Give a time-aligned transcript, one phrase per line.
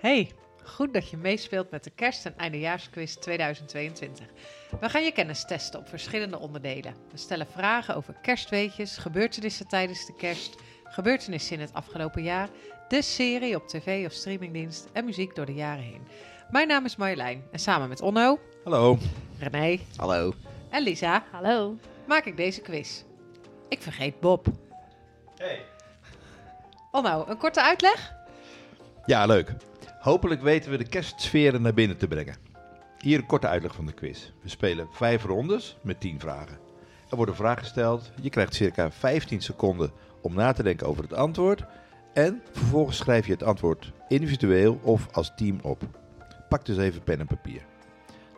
[0.00, 0.32] Hey,
[0.64, 4.26] goed dat je meespeelt met de kerst- en eindejaarsquiz 2022.
[4.80, 6.94] We gaan je kennis testen op verschillende onderdelen.
[7.10, 12.48] We stellen vragen over kerstweetjes, gebeurtenissen tijdens de kerst, gebeurtenissen in het afgelopen jaar,
[12.88, 16.06] de serie op tv of streamingdienst en muziek door de jaren heen.
[16.50, 18.98] Mijn naam is Marjolein en samen met Onno, Hallo.
[19.38, 20.32] René Hallo.
[20.70, 21.76] en Lisa Hallo.
[22.06, 23.02] maak ik deze quiz.
[23.68, 24.46] Ik vergeet Bob.
[25.36, 25.62] Hey.
[26.90, 28.12] Onno, een korte uitleg?
[29.06, 29.52] Ja, leuk.
[30.00, 32.36] Hopelijk weten we de kerstsferen naar binnen te brengen.
[32.98, 34.32] Hier een korte uitleg van de quiz.
[34.42, 36.58] We spelen vijf rondes met 10 vragen.
[37.10, 38.10] Er wordt een vraag gesteld.
[38.20, 41.64] Je krijgt circa 15 seconden om na te denken over het antwoord.
[42.12, 45.82] En vervolgens schrijf je het antwoord individueel of als team op.
[46.48, 47.62] Pak dus even pen en papier.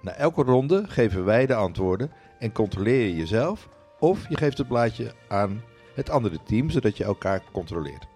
[0.00, 3.68] Na elke ronde geven wij de antwoorden en controleer je jezelf
[3.98, 5.62] of je geeft het blaadje aan
[5.94, 8.06] het andere team zodat je elkaar controleert.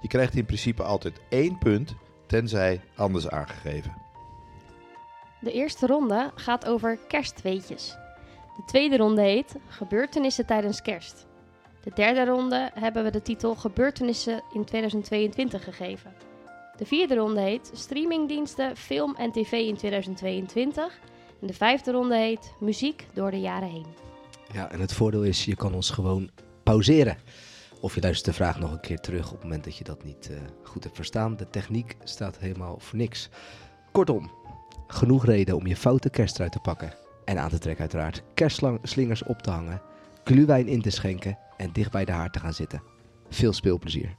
[0.00, 1.94] Je krijgt in principe altijd één punt,
[2.26, 3.94] tenzij anders aangegeven.
[5.40, 7.96] De eerste ronde gaat over kerstweetjes.
[8.56, 11.26] De tweede ronde heet Gebeurtenissen tijdens kerst.
[11.82, 16.12] De derde ronde hebben we de titel Gebeurtenissen in 2022 gegeven.
[16.76, 20.98] De vierde ronde heet Streamingdiensten, film en tv in 2022.
[21.40, 23.86] En de vijfde ronde heet Muziek door de jaren heen.
[24.52, 26.30] Ja, en het voordeel is, je kan ons gewoon
[26.62, 27.16] pauzeren.
[27.80, 30.04] Of je luistert de vraag nog een keer terug op het moment dat je dat
[30.04, 31.36] niet eh, goed hebt verstaan.
[31.36, 33.28] De techniek staat helemaal voor niks.
[33.92, 34.30] Kortom,
[34.86, 36.94] genoeg reden om je foute kersttrui te pakken.
[37.24, 38.22] En aan te trekken uiteraard.
[38.34, 39.82] Kerstslingers op te hangen.
[40.24, 41.38] Gluwijn in te schenken.
[41.56, 42.82] En dicht bij de haard te gaan zitten.
[43.28, 44.16] Veel speelplezier.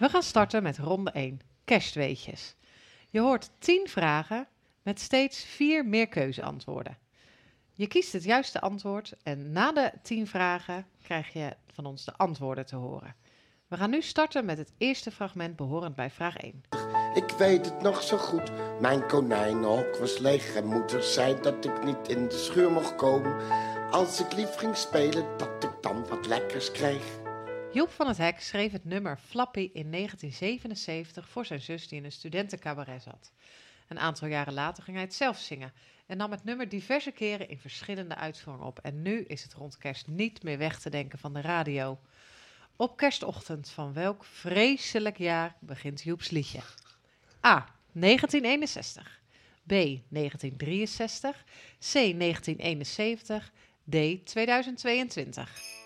[0.00, 2.54] We gaan starten met ronde 1, kerstweetjes.
[3.10, 4.46] Je hoort 10 vragen
[4.82, 6.98] met steeds vier meerkeuzeantwoorden.
[7.72, 12.16] Je kiest het juiste antwoord en na de 10 vragen krijg je van ons de
[12.16, 13.14] antwoorden te horen.
[13.68, 16.62] We gaan nu starten met het eerste fragment behorend bij vraag 1.
[17.14, 18.50] Ik weet het nog zo goed.
[18.80, 23.36] Mijn konijnenhok was leeg en moeder zei dat ik niet in de schuur mocht komen.
[23.90, 27.20] Als ik lief ging spelen, dat ik dan wat lekkers kreeg.
[27.72, 32.04] Joep van het Hek schreef het nummer Flappy in 1977 voor zijn zus die in
[32.04, 33.32] een studentencabaret zat.
[33.88, 35.72] Een aantal jaren later ging hij het zelf zingen
[36.06, 38.78] en nam het nummer diverse keren in verschillende uitvoeringen op.
[38.78, 41.98] En nu is het rond kerst niet meer weg te denken van de radio.
[42.76, 46.60] Op kerstochtend van welk vreselijk jaar begint Joeps liedje?
[47.46, 47.66] A.
[47.92, 49.20] 1961.
[49.66, 49.70] B.
[49.70, 51.44] 1963.
[51.78, 51.92] C.
[51.92, 53.52] 1971.
[53.90, 54.26] D.
[54.26, 55.79] 2022.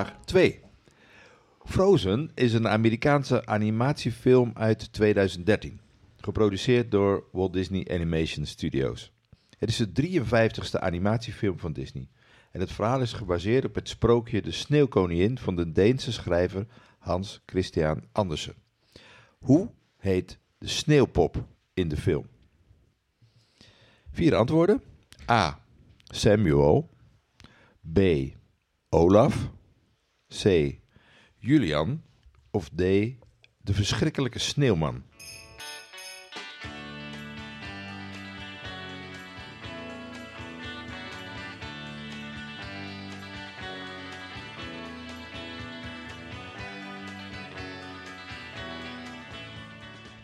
[0.00, 0.60] Vraag 2.
[1.64, 5.80] Frozen is een Amerikaanse animatiefilm uit 2013.
[6.16, 9.12] Geproduceerd door Walt Disney Animation Studios.
[9.58, 12.08] Het is de 53ste animatiefilm van Disney.
[12.50, 16.66] En het verhaal is gebaseerd op het sprookje De Sneeuwkoningin van de Deense schrijver
[16.98, 18.54] Hans Christian Andersen.
[19.38, 21.44] Hoe heet de sneeuwpop
[21.74, 22.26] in de film?
[24.10, 24.82] Vier antwoorden.
[25.30, 25.58] A.
[26.04, 26.90] Samuel.
[27.92, 27.98] B.
[28.88, 29.58] Olaf.
[30.30, 30.78] C.
[31.38, 32.02] Julian.
[32.50, 32.80] Of D.
[33.62, 35.04] De verschrikkelijke sneeuwman.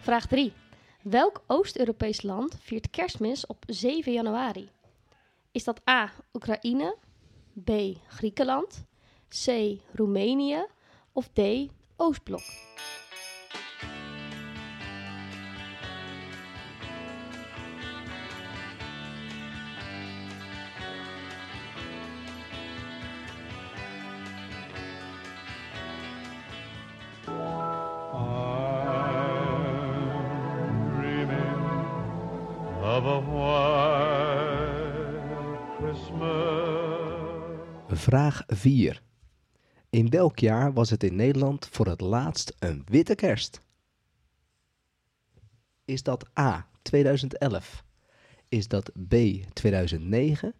[0.00, 0.52] Vraag 3.
[1.02, 4.68] Welk Oost-Europees land viert kerstmis op 7 januari?
[5.52, 6.12] Is dat A.
[6.32, 6.96] Oekraïne,
[7.64, 7.70] B.
[8.08, 8.84] Griekenland,
[9.28, 9.80] C.
[9.92, 10.66] Roemenië
[11.12, 11.68] of D.
[11.96, 12.42] Oostblok?
[38.06, 39.05] Vraag 4.
[40.06, 43.60] In welk jaar was het in Nederland voor het laatst een witte kerst?
[45.84, 47.84] Is dat A 2011?
[48.48, 49.14] Is dat B
[49.52, 50.54] 2009?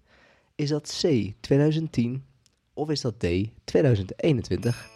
[0.54, 2.24] Is dat C 2010?
[2.74, 3.26] Of is dat D
[3.64, 4.88] 2021?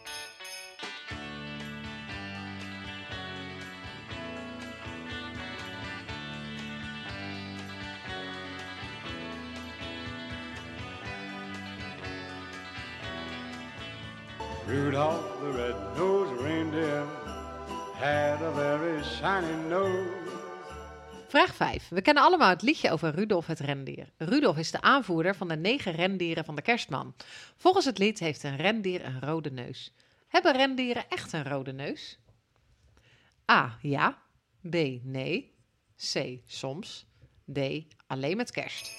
[15.01, 17.07] The red-nosed reindeer
[17.95, 20.09] had a very shiny nose.
[21.29, 21.89] Vraag 5.
[21.89, 24.13] We kennen allemaal het liedje over Rudolf het rendier.
[24.17, 27.15] Rudolf is de aanvoerder van de negen rendieren van de kerstman.
[27.57, 29.95] Volgens het lied heeft een rendier een rode neus.
[30.29, 32.19] Hebben rendieren echt een rode neus?
[33.51, 33.79] A.
[33.83, 34.19] Ja.
[34.71, 34.75] B.
[35.03, 35.55] Nee.
[36.13, 36.39] C.
[36.47, 37.07] Soms.
[37.53, 37.59] D.
[38.07, 38.91] Alleen met kerst.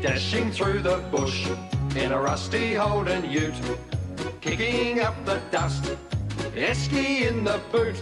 [0.00, 1.48] Dashing through the bush
[1.96, 3.78] in a rusty Holden ute,
[4.40, 5.96] kicking up the dust,
[6.54, 8.00] Esky in the boot,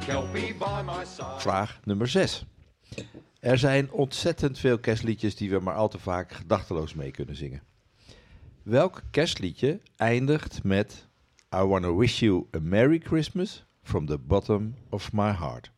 [0.00, 1.40] Kelpie by my side.
[1.40, 2.44] Vraag nummer 6.
[3.40, 7.62] Er zijn ontzettend veel kerstliedjes die we maar al te vaak gedachteloos mee kunnen zingen.
[8.62, 11.06] Welk kerstliedje eindigt met
[11.54, 15.70] I wanna wish you a Merry Christmas from the bottom of my heart?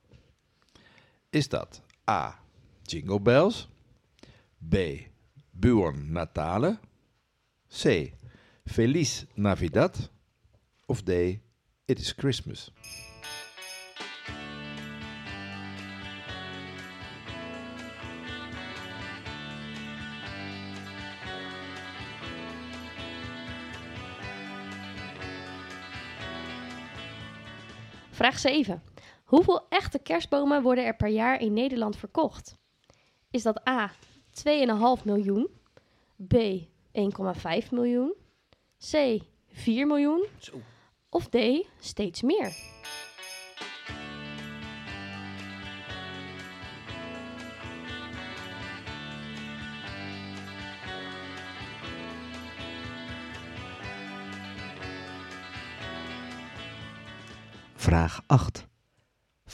[1.31, 2.39] Is dat A.
[2.83, 3.69] Jingle Bells?
[4.69, 4.77] B.
[5.57, 6.79] Buon Natale?
[7.69, 8.13] C.
[8.65, 10.11] Feliz Navidad?
[10.87, 11.41] Of D.
[11.87, 12.73] It is Christmas?
[28.11, 28.83] Vraag 7.
[29.25, 32.59] Hoeveel echte kerstbomen worden er per jaar in Nederland verkocht?
[33.31, 33.91] Is dat A
[34.35, 35.49] 2,5 miljoen,
[36.17, 36.35] B
[36.93, 38.15] 1,5 miljoen,
[38.79, 40.27] C 4 miljoen
[41.11, 42.53] of D steeds meer?
[57.75, 58.74] Vraag 8.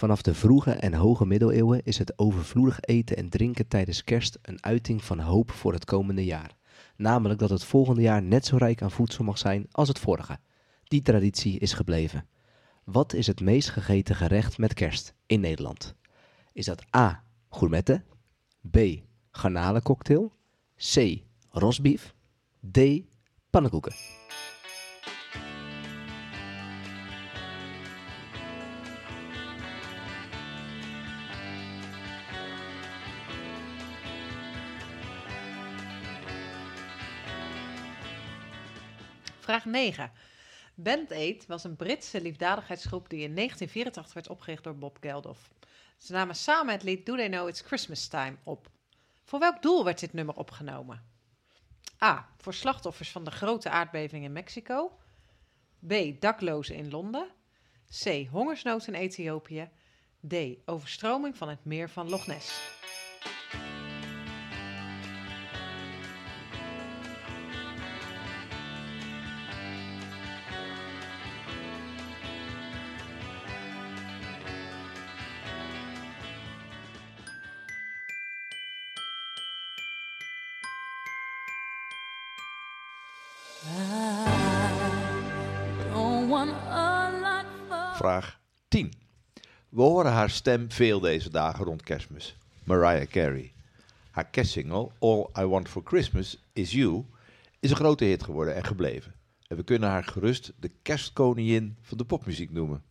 [0.00, 4.64] Vanaf de vroege en hoge middeleeuwen is het overvloedig eten en drinken tijdens kerst een
[4.64, 6.56] uiting van hoop voor het komende jaar.
[6.96, 10.38] Namelijk dat het volgende jaar net zo rijk aan voedsel mag zijn als het vorige.
[10.84, 12.26] Die traditie is gebleven.
[12.84, 15.94] Wat is het meest gegeten gerecht met kerst in Nederland?
[16.52, 17.22] Is dat A.
[17.50, 18.04] Gourmetten,
[18.70, 18.78] B.
[19.30, 20.32] Garnalencocktail,
[20.76, 21.22] C.
[21.50, 22.14] Rosbief,
[22.70, 22.78] D.
[23.50, 24.19] Pannenkoeken?
[39.50, 40.12] Vraag 9.
[40.74, 45.50] Band Aid was een Britse liefdadigheidsgroep die in 1984 werd opgericht door Bob Geldof.
[45.96, 48.70] Ze namen samen het lied Do They Know It's Christmas Time op.
[49.24, 51.02] Voor welk doel werd dit nummer opgenomen?
[52.02, 52.28] A.
[52.36, 54.98] Voor slachtoffers van de grote aardbeving in Mexico.
[55.86, 55.94] B.
[56.20, 57.26] Daklozen in Londen.
[58.02, 58.26] C.
[58.30, 59.70] Hongersnood in Ethiopië.
[60.28, 60.34] D.
[60.64, 62.60] Overstroming van het meer van Loch Ness.
[89.70, 92.36] We horen haar stem veel deze dagen rond kerstmis.
[92.64, 93.52] Mariah Carey.
[94.10, 97.04] Haar kerstsingle All I Want For Christmas Is You
[97.60, 99.14] is een grote hit geworden en gebleven.
[99.46, 102.82] En we kunnen haar gerust de kerstkoningin van de popmuziek noemen.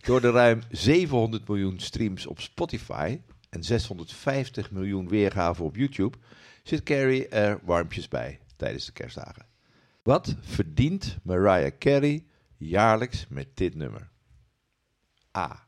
[0.00, 6.18] Door de ruim 700 miljoen streams op Spotify en 650 miljoen weergaven op YouTube
[6.62, 9.46] zit Carey er warmpjes bij tijdens de kerstdagen.
[10.02, 12.24] Wat verdient Mariah Carey
[12.56, 14.10] jaarlijks met dit nummer?
[15.36, 15.67] A.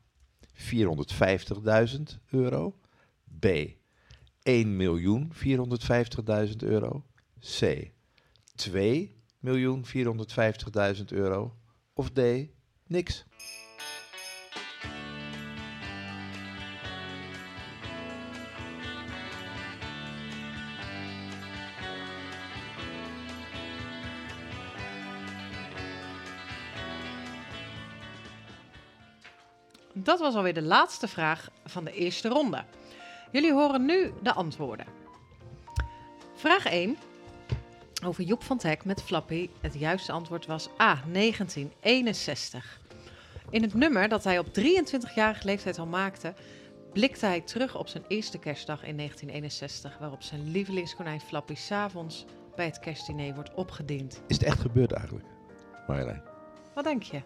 [0.61, 2.75] 450.000 euro.
[3.27, 3.77] B.
[4.45, 7.05] 1.450.000 euro.
[7.41, 7.93] C.
[8.59, 11.55] 2.450.000 euro.
[11.97, 12.51] Of D.
[12.89, 13.25] Niks.
[30.11, 32.65] Dat was alweer de laatste vraag van de eerste ronde.
[33.33, 34.87] Jullie horen nu de antwoorden.
[36.35, 36.97] Vraag 1.
[38.05, 39.51] Over Joep van Hek met Flappy.
[39.61, 41.03] Het juiste antwoord was A.
[41.13, 42.81] 1961.
[43.51, 46.35] In het nummer dat hij op 23-jarige leeftijd al maakte,
[46.93, 52.25] blikte hij terug op zijn eerste kerstdag in 1961, waarop zijn lievelingskonijn Flappy s'avonds
[52.57, 54.23] bij het kerstdiner wordt opgediend.
[54.27, 55.27] Is het echt gebeurd eigenlijk,
[55.87, 56.23] Marjolein?
[56.75, 57.23] Wat denk je?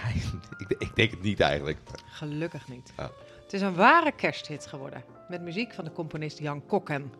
[0.58, 1.78] Ik, ik denk het niet eigenlijk.
[2.06, 2.92] Gelukkig niet.
[2.98, 3.06] Oh.
[3.42, 7.12] Het is een ware kersthit geworden, met muziek van de componist Jan Kokken.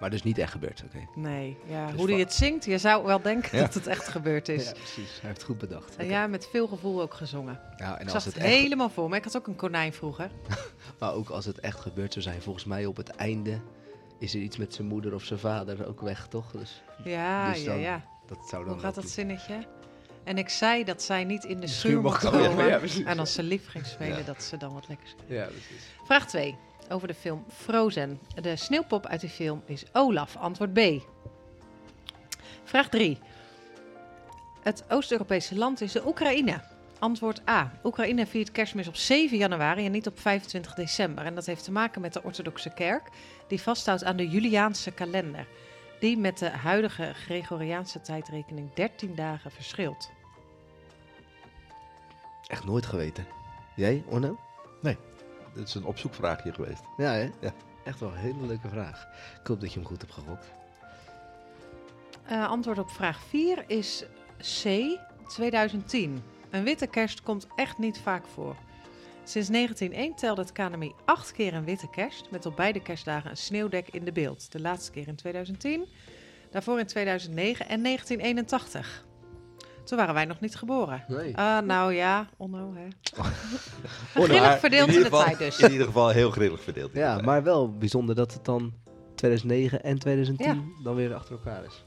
[0.00, 1.06] Maar dus niet echt gebeurd, oké.
[1.14, 3.64] Nee, ja, Dus hoe hij het zingt, je zou wel denken Ja.
[3.64, 4.64] dat het echt gebeurd is.
[4.64, 4.94] Ja, precies.
[5.10, 5.96] Hij heeft het goed bedacht.
[5.96, 6.14] En Oké.
[6.14, 7.60] ja, met veel gevoel ook gezongen.
[7.76, 9.16] Ja, en ik als zag het het echt, helemaal voor me.
[9.16, 10.30] Ik had ook een konijn vroeger.
[11.00, 13.60] maar ook als het echt gebeurd zou zijn, volgens mij op het einde
[14.18, 16.50] is er iets met zijn moeder of zijn vader ook weg, toch?
[16.50, 18.04] Dus Ja, Dus ja, dan- ja.
[18.26, 19.66] dat zou dan Hoe gaat dat zinnetje?
[20.26, 22.66] En ik zei dat zij niet in de schuur mocht komen.
[22.66, 24.24] Ja, en als ze lief ging spelen, Ja.
[24.24, 25.38] dat ze dan wat lekkers kreeg.
[25.38, 25.90] Ja, precies.
[26.04, 26.56] Vraag 2.
[26.88, 28.20] Over de film Frozen.
[28.42, 30.36] De sneeuwpop uit die film is Olaf.
[30.36, 30.80] Antwoord B.
[32.64, 33.18] Vraag 3.
[34.62, 36.60] Het Oost-Europese land is de Oekraïne.
[36.98, 37.72] Antwoord A.
[37.84, 41.24] Oekraïne viert kerstmis op 7 januari en niet op 25 december.
[41.24, 43.08] En dat heeft te maken met de orthodoxe kerk,
[43.48, 45.46] die vasthoudt aan de Juliaanse kalender.
[46.00, 50.10] Die met de huidige Gregoriaanse tijdrekening 13 dagen verschilt.
[52.46, 53.26] Echt nooit geweten.
[53.74, 54.38] Jij, Onno?
[55.56, 56.82] Het is een opzoekvraagje geweest.
[56.96, 57.30] Ja, hè?
[57.40, 57.52] Ja.
[57.84, 59.06] Echt wel een hele leuke vraag.
[59.40, 60.52] Ik hoop dat je hem goed hebt gegokt.
[62.24, 64.04] Eh, antwoord op vraag 4 is
[64.38, 64.98] C.
[65.28, 66.22] 2010.
[66.50, 68.56] Een witte kerst komt echt niet vaak voor.
[69.24, 73.36] Sinds 1901 telde het KNMI acht keer een witte kerst, met op beide kerstdagen een
[73.36, 74.52] sneeuwdek in de beeld.
[74.52, 75.88] De laatste keer in 2010,
[76.50, 79.04] daarvoor in 2009 en 1981.
[79.86, 81.04] Toen waren wij nog niet geboren.
[81.08, 81.36] Nee.
[81.36, 82.86] Ah, nou ja, onno hè.
[83.18, 83.26] Oh,
[84.24, 85.58] Grillig maar verdeeld in, de geval- tijd dus.
[85.58, 86.90] In ieder geval heel grillig verdeeld.
[86.94, 87.24] Ja, tijd.
[87.24, 88.72] maar wel bijzonder dat het dan
[89.14, 91.84] 2009 en 2010 dan weer achter elkaar is.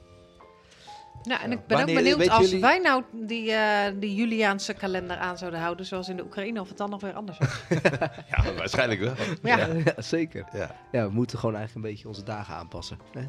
[1.24, 4.74] Nou, en ik ben Wanneer- ook benieuwd als jullie- wij nou die, eh, die Juliaanse
[4.74, 7.62] kalender aan zouden houden, zoals in de Oekraïne, of het dan nog weer anders was.
[8.32, 9.14] Ja, waarschijnlijk wel.
[9.44, 9.58] Ja.
[9.58, 10.46] Ja, zeker.
[10.54, 10.76] Ja.
[10.92, 13.00] Ja, we moeten gewoon eigenlijk een beetje onze dagen aanpassen.
[13.12, 13.22] Hè?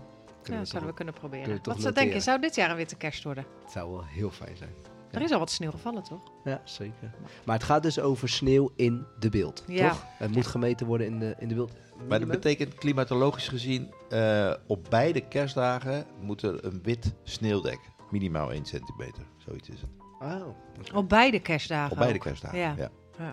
[0.42, 1.42] Kunnen Ja, we dat zouden we kunnen proberen.
[1.44, 3.44] kunnen we toch Wat zou denken, zou dit jaar een witte kerst worden?
[3.62, 4.70] Het zou wel heel fijn zijn.
[5.10, 6.32] Er is al wat sneeuw gevallen, toch?
[6.44, 7.14] Ja, zeker.
[7.44, 9.88] Maar het gaat dus over sneeuw in de beeld, Ja.
[9.88, 10.04] toch?
[10.18, 11.72] Het moet gemeten worden in de, in de beeld.
[12.08, 17.78] Maar dat betekent klimatologisch gezien, eh, op beide kerstdagen moet er een wit sneeuwdek.
[18.10, 19.90] Minimaal 1 centimeter, zoiets is het.
[20.20, 20.46] Oh,
[20.94, 22.24] Op beide kerstdagen Op beide ook.
[22.24, 22.74] kerstdagen, Ja.
[22.76, 22.90] ja.
[23.18, 23.32] Ja.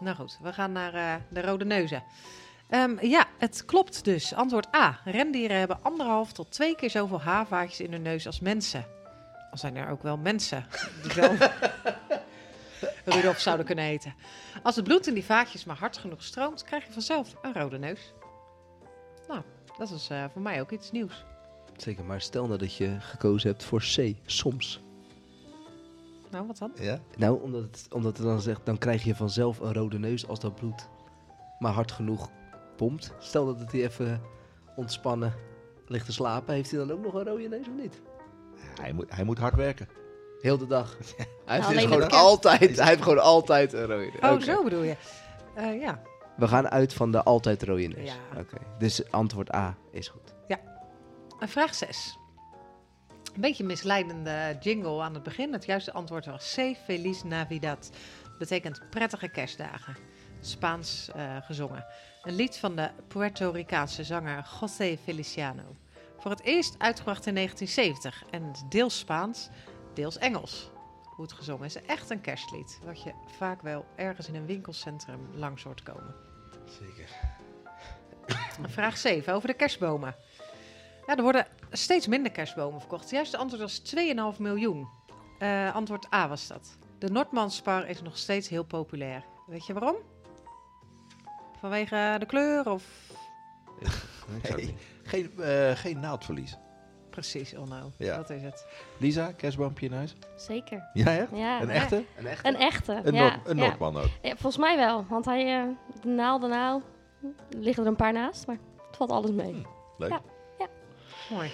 [0.00, 2.02] Nou goed, we gaan naar eh, de rode neuzen.
[2.68, 4.34] Ehm, ja, het klopt dus.
[4.34, 5.00] Antwoord A.
[5.04, 8.86] Rendieren hebben anderhalf tot twee keer zoveel haarvaatjes in hun neus als mensen.
[9.50, 10.66] Al zijn er ook wel mensen
[11.02, 11.34] die wel
[13.14, 14.14] Rudolf zouden kunnen heten.
[14.62, 17.78] Als het bloed in die vaatjes maar hard genoeg stroomt, krijg je vanzelf een rode
[17.78, 18.12] neus.
[19.28, 19.42] Nou,
[19.78, 21.24] dat is eh, voor mij ook iets nieuws.
[21.76, 22.04] zeker.
[22.04, 24.80] Maar stel nou dat je gekozen hebt voor C, soms.
[26.30, 26.72] Nou, wat dan?
[26.80, 27.00] Ja?
[27.16, 30.40] Nou, omdat het, omdat het dan zegt, dan krijg je vanzelf een rode neus als
[30.40, 30.88] dat bloed
[31.58, 32.30] maar hard genoeg
[32.78, 33.12] pompt.
[33.18, 34.20] Stel dat het hier even
[34.76, 35.34] ontspannen
[35.86, 38.00] ligt te slapen, heeft hij dan ook nog een rode neus of niet?
[38.80, 39.88] Hij, moet, hij moet hard werken.
[40.40, 40.96] Heel de dag.
[41.46, 44.32] Hij heeft, alleen dus gewoon altijd, hij heeft gewoon altijd een rode neus.
[44.32, 44.96] Oh, zo bedoel je.
[45.54, 46.02] Eh, ja.
[46.36, 48.08] We gaan uit van de altijd rode neus.
[48.08, 48.40] Ja.
[48.40, 48.56] Oké.
[48.78, 50.36] Dus antwoord A is goed.
[51.38, 52.18] En vraag 6.
[53.34, 55.52] Een beetje misleidende jingle aan het begin.
[55.52, 56.76] Het juiste antwoord was C.
[56.84, 57.90] Feliz Navidad.
[58.38, 59.96] Betekent prettige kerstdagen.
[60.40, 61.84] Spaans eh, gezongen.
[62.22, 65.76] Een lied van de Puerto Ricaanse zanger José Feliciano.
[66.18, 68.30] Voor het eerst uitgebracht in 1970.
[68.30, 69.48] En deels Spaans,
[69.94, 70.70] deels Engels.
[71.04, 71.82] Hoe het gezongen is.
[71.82, 72.78] Echt een kerstlied.
[72.84, 76.14] Wat je vaak wel ergens in een winkelcentrum langs hoort komen.
[76.66, 77.08] Zeker.
[78.76, 80.16] Vraag 7 over de kerstbomen.
[81.06, 83.02] Ja, er worden steeds minder kerstbomen verkocht.
[83.02, 83.82] Het juiste antwoord was
[84.34, 84.88] 2,5 miljoen.
[85.38, 86.78] Eh, antwoord A was dat.
[86.98, 89.24] De Noordmanspar is nog steeds heel populair.
[89.46, 89.96] Weet je waarom?
[91.60, 92.84] Vanwege de kleur of...
[94.42, 94.76] Het Nee.
[95.02, 96.56] Geen, eh, geen naaldverlies.
[97.10, 97.90] Precies, Onno.
[97.98, 98.16] Ja.
[98.16, 98.66] Dat is het.
[98.98, 100.14] Lisa, kerstboompje in huis?
[100.36, 100.88] Zeker.
[100.92, 101.28] Ja, echt?
[101.32, 102.04] Ja, Een echte?
[102.16, 102.48] Een echte?
[102.48, 103.00] Een echte.
[103.04, 103.62] Een, ja, Noord- een ja.
[103.66, 104.08] Noordman ook.
[104.22, 105.06] Ja, volgens mij wel.
[105.08, 105.68] Want hij, eh,
[106.02, 106.82] de naalden nou,
[107.50, 109.52] liggen er een paar naast, maar het valt alles mee.
[109.52, 109.62] Hm.
[109.98, 110.10] Leuk.
[110.58, 110.66] Ja.
[111.30, 111.50] Mooi.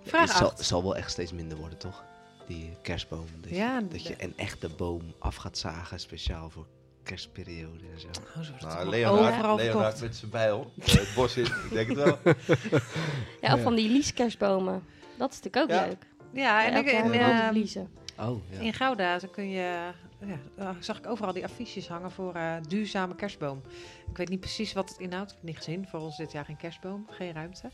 [0.00, 0.64] Het Vraag zal, 8.
[0.64, 2.04] zal wel echt steeds minder worden, toch?
[2.46, 3.26] Die kerstboom.
[3.40, 6.66] Dat, Ja, je, dat je de- een echte boom af gaat zagen, speciaal voor
[7.08, 8.06] kerstperiode en zo.
[8.08, 10.72] Oh, zo Nou, met zijn bijl.
[10.80, 12.18] het bos in, ik denk het wel.
[13.40, 14.84] Ja, of van die lieskerstbomen.
[15.18, 15.86] Dat is natuurlijk ook Ja.
[15.86, 16.06] leuk.
[16.32, 17.88] Ja, en ik, en, ehm, liezen.
[18.18, 18.58] Oh, ja.
[18.58, 22.54] In Gouda dan kun je, ja, daar zag ik overal die affiches hangen voor eh,
[22.68, 23.62] duurzame kerstboom.
[24.10, 25.30] Ik weet niet precies wat het inhoudt.
[25.30, 25.88] Ik heb niet gezien.
[25.88, 27.70] Voor ons dit jaar geen kerstboom, geen ruimte.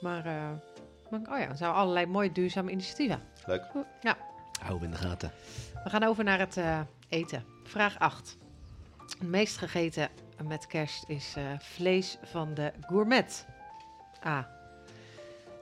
[0.00, 0.50] Maar, eh,
[1.10, 3.22] maar oh ja, er zijn allerlei mooie duurzame initiatieven.
[3.46, 3.62] Leuk.
[4.00, 4.16] Ja,
[4.60, 5.32] Hou hem in de gaten.
[5.84, 7.44] we gaan over naar het eh, eten.
[7.64, 8.36] Vraag 8.
[9.18, 10.08] Het meest gegeten
[10.48, 13.46] met kerst is eh, vlees van de gourmet.
[14.26, 14.48] A.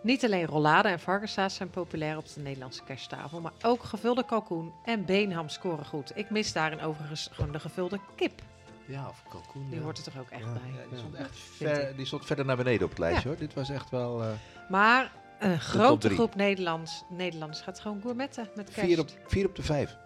[0.02, 4.72] Niet alleen rollade en varkenssaus zijn populair op de Nederlandse kersttafel, maar ook gevulde kalkoen
[4.84, 6.12] en beenham scoren goed.
[6.14, 8.42] Ik mis daarin overigens gewoon de gevulde kip.
[8.86, 9.66] Ja, of kalkoen.
[9.68, 9.84] Die ja.
[9.84, 10.52] hoort er toch ook echt Ja.
[10.52, 10.70] bij.
[10.82, 13.38] Ja, die, stond echt ver, die stond verder naar beneden op het lijstje hoor.
[13.38, 14.28] Dit was echt wel eh,
[14.68, 18.88] Maar een grote groep Nederlands, Nederlanders gaat gewoon gourmetten met kerst.
[18.88, 19.96] vier, op, vier op de vijf.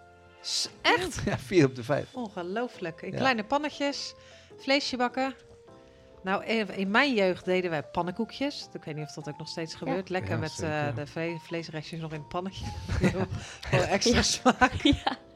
[0.81, 1.21] Echt?
[1.25, 2.13] Ja, vier op de vijf.
[2.13, 3.01] Ongelooflijk.
[3.01, 3.17] In Ja.
[3.17, 4.13] kleine pannetjes,
[4.57, 5.33] vleesje bakken.
[6.23, 6.45] Nou,
[6.75, 8.67] in mijn jeugd deden wij pannenkoekjes.
[8.73, 10.09] Ik weet niet of dat ook nog steeds gebeurt.
[10.09, 10.87] Lekker Ja, met zeker.
[10.87, 12.65] eh, de vle- vleesrestjes nog in het pannetje.
[13.69, 14.73] Voor extra smaak.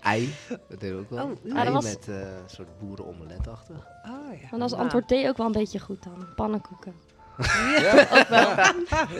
[0.01, 0.33] Ei.
[0.49, 1.25] Dat deden we ook wel.
[1.25, 3.75] Oh, ja, Ei dat was- met eh, een soort boerenomeletachtig.
[4.05, 4.47] Oh ja.
[4.51, 6.27] En als Nou, antwoord D ook wel een beetje goed dan.
[6.35, 6.93] Pannenkoeken.
[7.37, 9.17] Ja, ook wel.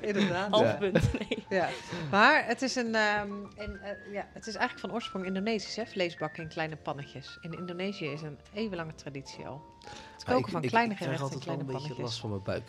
[0.00, 0.50] Inderdaad.
[0.50, 1.12] Half punt.
[1.18, 1.44] Nee.
[1.48, 1.68] Ja.
[2.10, 5.86] Maar het is, een, ehm, in, eh, ja, het is eigenlijk van oorsprong Indonesisch, hè?
[5.86, 7.38] vleesbakken in kleine pannetjes.
[7.40, 9.74] In Indonesië is een eeuwenlange traditie al.
[9.80, 11.66] Het Ah, koken ik- van ik- kleine ik krijg gerechten in altijd wel kleine een
[11.66, 12.04] beetje pannetjes.
[12.04, 12.62] last van mijn buik.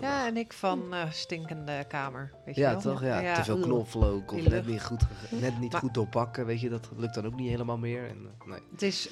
[0.00, 0.26] Ja, dag.
[0.28, 2.32] en ik van eh, stinkende kamer.
[2.44, 2.80] Weet je Ja, wel?
[2.80, 3.02] toch?
[3.02, 6.46] Ja, te veel knoflook of net niet goed, net niet Maar- goed doorpakken.
[6.46, 8.08] Weet je, dat lukt dan ook niet helemaal meer.
[8.08, 9.08] En, eh, nee, Het is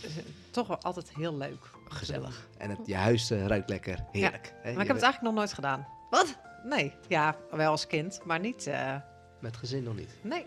[0.51, 1.65] toch wel altijd heel leuk.
[1.89, 2.49] Gezellig.
[2.59, 3.99] En het, je huis eh, ruikt lekker.
[4.13, 4.53] Heerlijk.
[4.63, 5.87] Maar ik heb het eigenlijk nog nooit gedaan.
[6.11, 6.39] Wat?
[6.65, 6.93] Nee.
[7.09, 8.67] Ja, wel als kind, maar niet...
[8.67, 8.95] eh,
[9.41, 10.11] Met gezin nog niet.
[10.23, 10.47] nee.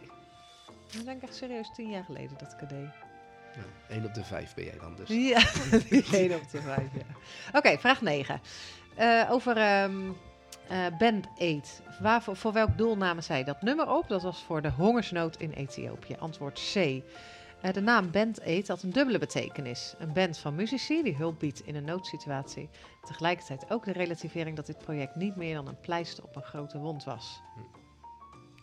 [0.91, 2.89] Ik denk echt serieus tien jaar geleden dat ik het deed.
[3.55, 5.07] Ja, Eén op de vijf ben jij dan dus.
[5.09, 5.39] Ja,
[6.19, 7.57] één op de vijf, ja.
[7.59, 8.41] Oké, vraag 9.
[9.29, 10.09] over ehm
[10.67, 11.81] eh Band Aid.
[11.99, 14.07] Waarvoor, voor welk doel namen zij dat nummer op?
[14.07, 16.15] Dat was voor de hongersnood in Ethiopië.
[16.19, 17.01] Antwoord C.
[17.61, 19.95] Eh, de naam Band Aid had een dubbele betekenis.
[19.97, 22.69] Een band van muzici die hulp biedt in een noodsituatie.
[23.01, 26.77] Tegelijkertijd ook de relativering dat dit project niet meer dan een pleister op een grote
[26.77, 27.41] wond was.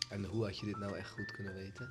[0.09, 1.89] En hoe had je dit nou echt goed kunnen weten?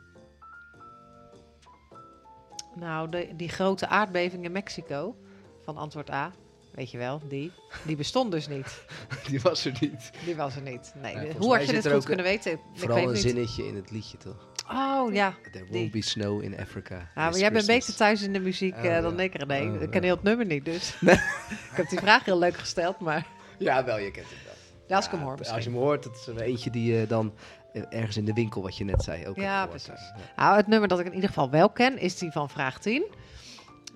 [2.75, 5.17] Nou, de, die grote aardbeving in Mexico,
[5.63, 6.33] van antwoord A,
[6.73, 7.53] weet je wel, die,
[7.87, 8.85] die bestond dus niet.
[9.29, 10.11] Die was er niet.
[10.25, 10.93] Die was er niet.
[11.03, 11.27] Nee.
[11.27, 12.53] Ja, Hoe had je dit goed kunnen weten?
[12.53, 13.23] Ik Vooral weet een niet.
[13.23, 14.49] zinnetje in het liedje, toch?
[14.71, 15.35] Oh ja.
[15.53, 15.79] There Die.
[15.81, 16.95] won't be snow in Africa.
[16.95, 19.75] Ja, maar jij bent beter thuis in de muziek Oh, eh, dan ik, René.
[19.77, 20.95] Oh, ik ken heel het nummer niet, dus.
[21.71, 23.27] ik heb die vraag heel leuk gesteld, maar
[23.59, 24.55] Ja, wel, je kent het wel.
[24.87, 27.07] ja, als ik hem hoor Als je hem hoort, dat is er eentje die je
[27.07, 27.35] dan
[27.73, 29.87] eh, ergens in de winkel, wat je net zei, ook Ja, precies.
[29.87, 30.17] Ja.
[30.43, 33.05] Nou, het nummer dat ik in ieder geval wel ken, is die van vraag 10.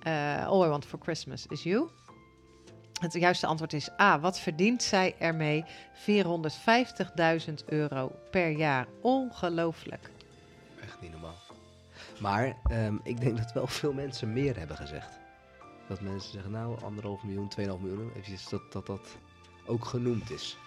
[0.03, 1.89] Eh, All I Want For Christmas Is You.
[2.99, 4.19] Het juiste antwoord is A.
[4.19, 5.65] Wat verdient zij ermee?
[5.93, 8.87] 450.000 euro per jaar.
[9.01, 10.10] Ongelooflijk.
[11.01, 11.39] Echt niet normaal.
[12.19, 15.19] Maar ehm, ik denk dat wel veel mensen meer hebben gezegd.
[15.87, 19.17] Dat mensen zeggen, nou, anderhalf miljoen, 2,5 miljoen, eventjes dat, dat dat
[19.65, 20.57] ook genoemd is.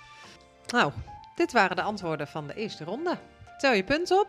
[0.66, 0.92] Nou,
[1.36, 3.16] dit waren de antwoorden van de eerste ronde.
[3.58, 4.28] Tel je punt op.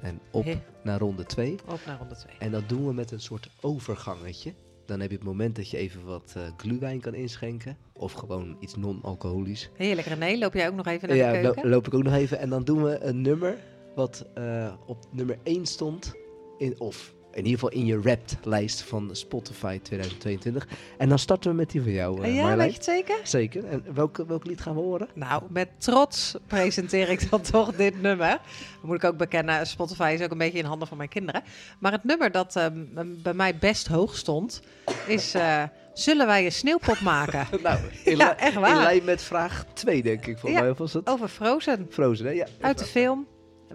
[0.00, 0.46] En op
[0.82, 1.56] naar ronde 2.
[1.66, 2.34] Op naar ronde 2.
[2.38, 4.54] En dat doen we met een soort overgangetje.
[4.86, 7.76] Dan heb je het moment dat je even wat eh gluwijn kan inschenken.
[7.92, 9.70] Of gewoon iets non-alcoholisch.
[9.76, 10.38] Heerlijk, René.
[10.38, 11.70] Loop jij ook nog even naar Ja, de lo- keuken?
[11.70, 12.38] loop ik ook nog even.
[12.38, 13.58] En dan doen we een nummer
[13.94, 16.12] wat eh, op nummer 1 stond.
[16.58, 20.68] In, of in ieder geval in je Wrapped-lijst van Spotify 2022.
[20.98, 23.18] En dan starten we met die van jou, eh ja, weet je het zeker?
[23.22, 23.64] Zeker.
[23.64, 25.08] En welk, welk lied gaan we horen?
[25.14, 28.40] Nou, met trots presenteer ik dan toch dit nummer.
[28.82, 31.42] Moet ik ook bekennen, Spotify is ook een beetje in handen van mijn kinderen.
[31.78, 32.84] Maar het nummer dat ehm,
[33.22, 34.62] bij mij best hoog stond,
[35.06, 35.34] is...
[35.34, 35.62] eh,
[35.94, 37.46] Zullen wij een sneeuwpop maken?
[37.62, 38.70] nou, in, Ja, echt waar.
[38.76, 40.38] in lijn met vraag 2, denk ik.
[40.38, 40.60] Voor Ja.
[40.60, 41.86] mij was het Over Frozen.
[41.90, 42.32] Frozen, hè?
[42.32, 42.46] Ja.
[42.60, 43.26] Uit de film.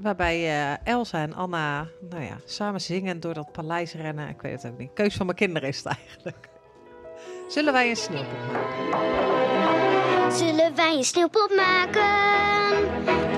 [0.02, 4.30] Waarbij eh, Elsa en Anna nou ja, samen zingen door dat paleis rennen.
[4.30, 4.94] Ik weet het ook niet.
[4.94, 6.50] Keus van mijn kinderen is het eigenlijk.
[7.54, 10.32] Zullen wij een sneeuwpop maken?
[10.32, 12.04] Zullen wij een sneeuwpop maken?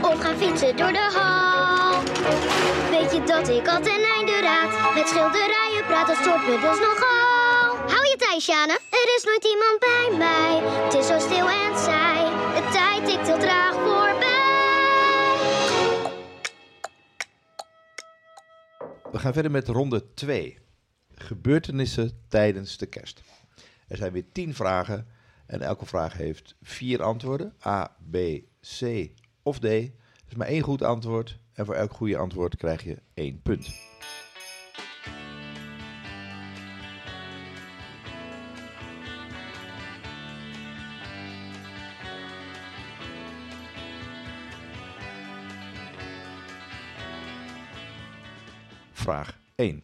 [0.01, 2.01] Of gaan fietsen door de hal?
[2.89, 4.93] Weet je dat ik al ten einde raad?
[4.95, 7.57] Met schilderijen praat, me dus nogal.
[7.93, 8.73] Hou je thuis, Sjane?
[8.89, 10.61] Er is nooit iemand bij mij.
[10.83, 12.23] Het is zo stil en saai.
[12.55, 13.86] De tijd tikt heel traag
[19.17, 20.57] We gaan verder met ronde 2.
[21.15, 23.21] Gebeurtenissen tijdens de kerst.
[23.87, 25.07] Er zijn weer 10 vragen
[25.45, 27.53] en elke vraag heeft vier antwoorden.
[27.65, 28.17] A, B,
[28.79, 29.09] C
[29.43, 29.63] of D.
[29.63, 29.91] Er
[30.27, 33.69] is maar één goed antwoord en voor elk goede antwoord krijg je één punt.
[49.07, 49.83] Vraag 1.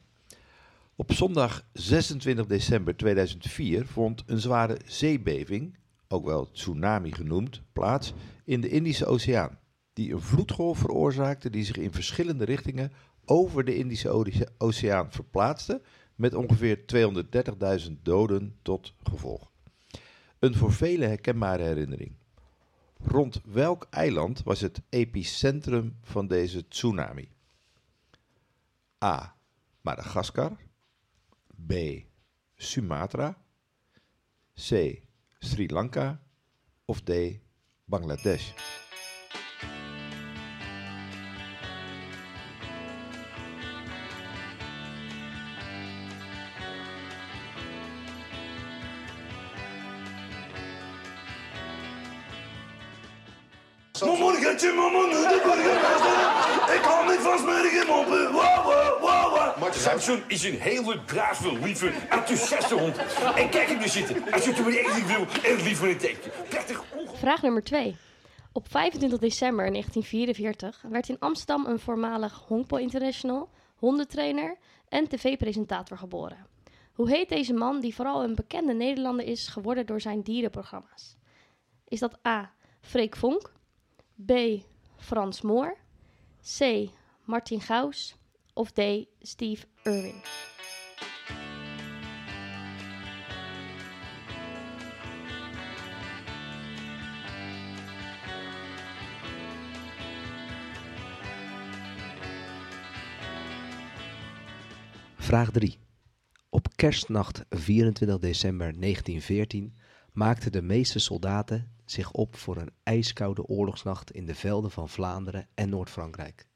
[0.96, 8.62] Op zondag 26 december 2004 vond een zware zeebeving, ook wel tsunami genoemd, plaats in
[8.62, 9.60] de Indische Oceaan.
[9.94, 12.92] Die een vloedgolf veroorzaakte die zich in verschillende richtingen
[13.26, 15.82] over de Indische Oceaan verplaatste,
[16.16, 16.80] met ongeveer
[17.88, 19.52] 230.000 doden tot gevolg.
[20.40, 22.12] Een voor velen herkenbare herinnering.
[23.04, 27.30] Rond welk eiland was het epicentrum van deze tsunami?
[29.04, 29.36] A.
[29.84, 30.56] Madagaskar.
[31.58, 32.06] B.
[32.58, 33.36] Sumatra.
[34.56, 35.04] C.
[35.42, 36.20] Sri Lanka.
[36.88, 37.42] Of D.
[37.92, 38.54] Bangladesh.
[57.34, 58.32] Vastmerken, moppen.
[58.32, 59.74] Wow, wow, wow, wow.
[59.74, 62.98] Samson is een hele brave, lieve, enthousiaste hond.
[63.36, 64.34] En kijk hem nu zitten.
[64.34, 66.18] Als je het maar één wil, en liever een.
[66.50, 67.96] Prettig Vraag nummer 2.
[68.52, 74.58] Op 25 december 1944 werd in Amsterdam een voormalig Hongpo International, hondentrainer
[74.90, 76.48] en tv-presentator geboren.
[76.94, 81.18] Hoe heet deze man die vooral een bekende Nederlander is geworden door zijn dierenprogramma's?
[81.88, 82.52] Is dat A.
[82.82, 83.54] Freek Vonk,
[84.26, 84.32] B.
[84.98, 85.78] Frans Moor,
[86.58, 86.90] C.
[87.26, 88.16] Martin Gaus
[88.54, 88.80] of D.
[89.22, 90.22] Steve Irwin?
[105.18, 105.78] Vraag 3.
[106.50, 109.78] Op kerstnacht 24 december 1914
[110.12, 115.48] maakten de meeste soldaten zich op voor een ijskoude oorlogsnacht in de velden van Vlaanderen
[115.54, 116.48] en Noord-Frankrijk.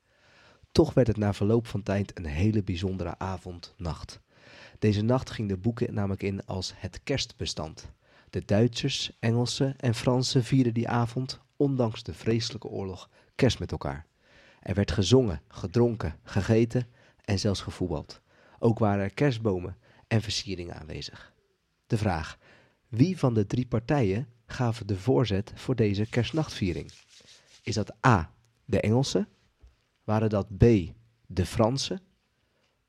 [0.71, 4.19] Toch werd het na verloop van tijd een hele bijzondere avond-nacht.
[4.79, 7.91] Deze nacht ging de boeken namelijk in als het kerstbestand.
[8.29, 14.05] De Duitsers, Engelsen en Fransen vierden die avond, ondanks de vreselijke oorlog, kerst met elkaar.
[14.59, 16.87] Er werd gezongen, gedronken, gegeten
[17.21, 18.21] en zelfs gevoetbald.
[18.59, 19.77] Ook waren er kerstbomen
[20.07, 21.33] en versieringen aanwezig.
[21.87, 22.37] De vraag:
[22.87, 26.91] wie van de drie partijen gaven de voorzet voor deze kerstnachtviering?
[27.61, 28.33] Is dat A.
[28.65, 29.27] de Engelsen?
[30.07, 30.63] Waren dat B.
[31.25, 32.01] de Fransen?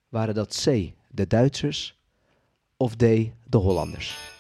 [0.09, 0.92] Waren dat C.
[1.11, 1.98] de Duitsers?
[2.76, 2.98] Of D.
[3.44, 4.38] de Hollanders?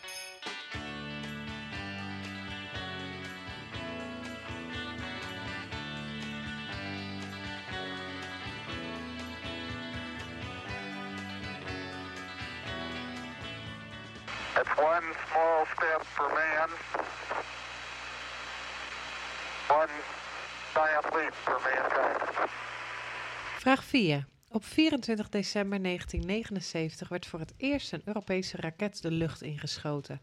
[23.98, 24.26] 4.
[24.50, 30.20] Op 24 december 1979 werd voor het eerst een Europese raket de lucht ingeschoten.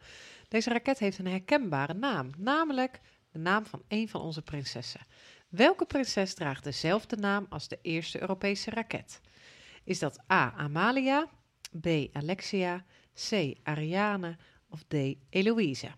[0.47, 2.99] Deze raket heeft een herkenbare naam, namelijk
[3.31, 5.01] de naam van een van onze prinsessen.
[5.49, 9.21] Welke prinses draagt dezelfde naam als de eerste Europese raket?
[9.83, 10.53] Is dat A.
[10.53, 11.27] Amalia,
[11.81, 11.88] B.
[12.11, 12.85] Alexia,
[13.29, 13.53] C.
[13.63, 14.38] Ariane
[14.69, 14.93] of D.
[15.29, 15.89] Eloïse?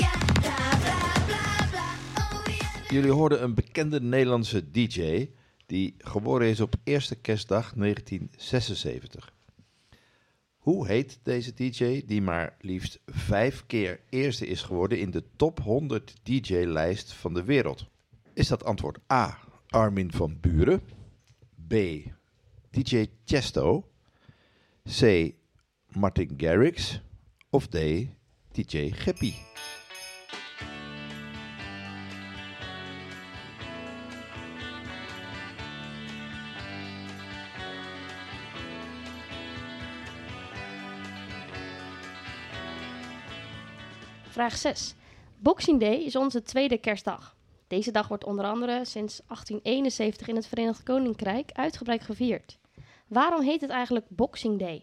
[0.00, 0.16] Yeah.
[0.40, 1.92] Blah blah blah blah.
[2.16, 5.28] All we ever Jullie hoorden een bekende Nederlandse DJ
[5.66, 9.32] die geboren is op eerste kerstdag 1976.
[10.68, 15.60] Hoe heet deze DJ die maar liefst vijf keer eerste is geworden in de top
[15.60, 17.86] 100 DJ-lijst van de wereld?
[18.32, 19.38] Is dat antwoord A.
[19.68, 20.80] Armin van Buren,
[21.68, 21.74] B.
[22.70, 23.88] DJ Chesto,
[25.00, 25.32] C.
[25.92, 27.02] Martin Garrix
[27.50, 27.76] of D.
[28.52, 29.36] DJ Geppie?
[44.38, 44.94] Vraag 6.
[45.38, 47.36] Boxing Day is onze tweede kerstdag.
[47.66, 52.58] Deze dag wordt onder andere sinds 1871 in het Verenigd Koninkrijk uitgebreid gevierd.
[53.06, 54.82] Waarom heet het eigenlijk Boxing Day?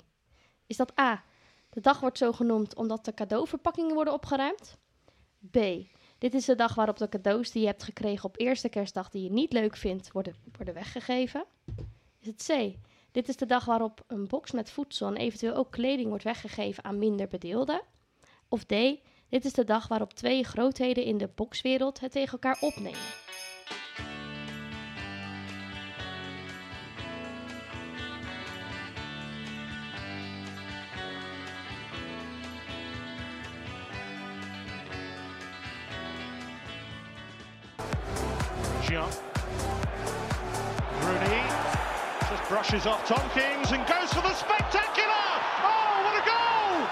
[0.68, 1.24] Is dat A.
[1.70, 4.78] De dag wordt zo genoemd omdat de cadeauverpakkingen worden opgeruimd?
[5.52, 5.58] B.
[6.18, 9.24] Dit is de dag waarop de cadeaus die je hebt gekregen op eerste kerstdag die
[9.24, 11.46] je niet leuk vindt, worden, worden weggegeven?
[12.20, 12.76] Is het C.
[13.12, 16.84] Dit is de dag waarop een box met voedsel en eventueel ook kleding wordt weggegeven
[16.84, 17.82] aan minder bedeelden.
[18.48, 18.74] Of D.
[19.30, 23.00] Dit is de dag waarop twee grootheden in de bokswereld het tegen elkaar opnemen.
[38.88, 39.10] Jean.
[41.02, 41.44] Rooney
[42.30, 45.26] just brushes off Tompkins and goes for the spectacular.
[45.64, 46.86] Oh, what a goal!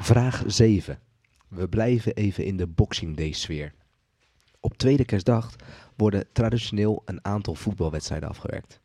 [0.00, 1.07] Vraag 7.
[1.48, 3.74] We blijven even in de Boxing Day sfeer.
[4.60, 5.56] Op tweede kerstdag
[5.96, 8.80] worden traditioneel een aantal voetbalwedstrijden afgewerkt.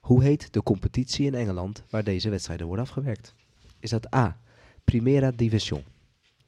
[0.00, 3.34] Hoe heet de competitie in Engeland waar deze wedstrijden worden afgewerkt?
[3.80, 4.40] Is dat A.
[4.84, 5.82] Primera Division?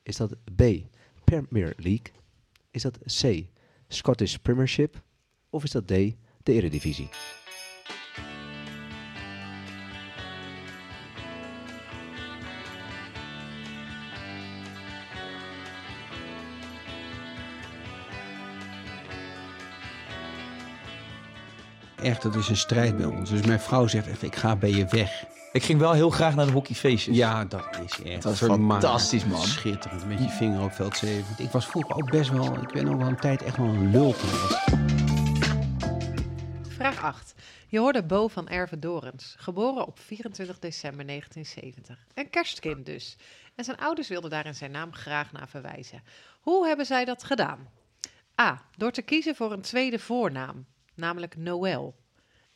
[0.02, 0.62] Is dat B.
[1.24, 2.12] Premier League?
[2.70, 3.44] Is dat C.
[3.88, 5.02] Scottish Premiership?
[5.50, 5.88] Of is dat D.
[6.42, 7.08] De Eredivisie?
[22.02, 23.30] Echt, dat is een strijd bij ons.
[23.30, 25.24] Dus mijn vrouw zegt echt, ik ga bij je weg.
[25.52, 27.16] Ik ging wel heel graag naar de hockeyfeestjes.
[27.16, 29.42] Ja, dat is echt Dat is fantastisch, man.
[29.42, 31.44] Schitterend, met je vinger op veld 7.
[31.44, 33.90] Ik was vroeger ook best wel, ik ben ook wel een tijd echt wel een
[33.90, 34.64] lul geweest.
[36.68, 37.34] Vraag 8.
[37.68, 42.06] Je hoorde Bo van Erve Dorens, geboren op 24 december 1970.
[42.14, 43.16] Een kerstkind dus.
[43.54, 46.02] En zijn ouders wilden daar in zijn naam graag naar verwijzen.
[46.40, 47.68] Hoe hebben zij dat gedaan?
[48.40, 48.62] A.
[48.76, 50.66] Door te kiezen voor een tweede voornaam,
[50.98, 51.96] namelijk Noël.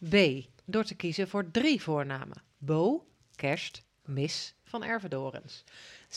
[0.09, 0.17] B.
[0.65, 2.43] Door te kiezen voor drie voornamen.
[2.59, 5.65] Bo, Kerst, Mis van Erve Dorens.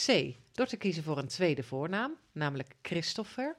[0.06, 0.36] C.
[0.52, 3.58] Door te kiezen voor een tweede voornaam, namelijk Christopher.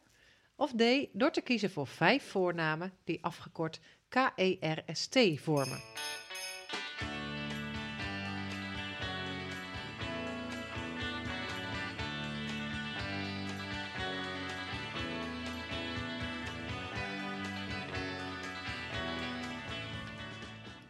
[0.57, 0.83] Of D.
[1.13, 5.81] Door te kiezen voor vijf voornamen die afgekort K-E-R-S-T vormen.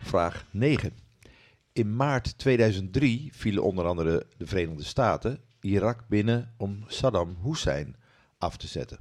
[0.06, 0.92] Vraag 9.
[1.72, 7.96] In maart 2003 vielen onder andere de Verenigde Staten Irak binnen om Saddam Hussein
[8.38, 8.98] af te zetten.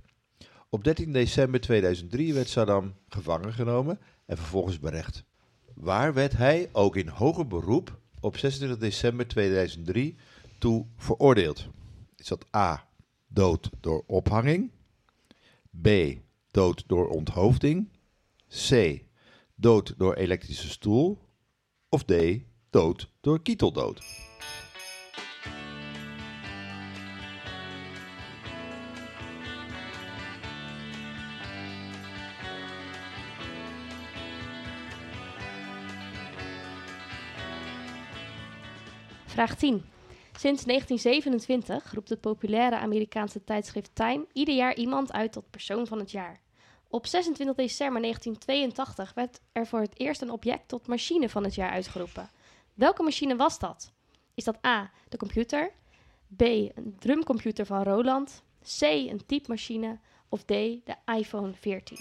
[0.70, 5.24] Op 13 december 2003 werd Saddam gevangen genomen en vervolgens berecht.
[5.74, 10.18] Waar werd hij ook in hoger beroep op 26 december 2003
[10.58, 11.68] toe veroordeeld?
[12.16, 12.88] Is dat A.
[13.28, 14.72] Dood door ophanging?
[15.82, 15.88] B.
[16.52, 17.90] Dood door onthoofding?
[18.48, 19.04] C.
[19.58, 21.20] Dood door elektrische stoel?
[21.90, 22.14] Of D.
[22.70, 24.02] Dood door kieteldood?
[39.26, 39.84] Vraag 10.
[40.38, 46.00] Sinds 1927 roept het populaire Amerikaanse tijdschrift Time ieder jaar iemand uit tot persoon van
[46.00, 46.45] het jaar.
[46.90, 51.56] Op 26 december 1982 werd er voor het eerst een object tot machine van het
[51.56, 52.30] jaar uitgeroepen.
[52.74, 53.92] Welke machine was dat?
[54.34, 55.72] Is dat A, de computer,
[56.36, 58.44] B, een drumcomputer van Roland,
[58.80, 61.98] C, een typemachine of D, de iPhone 14?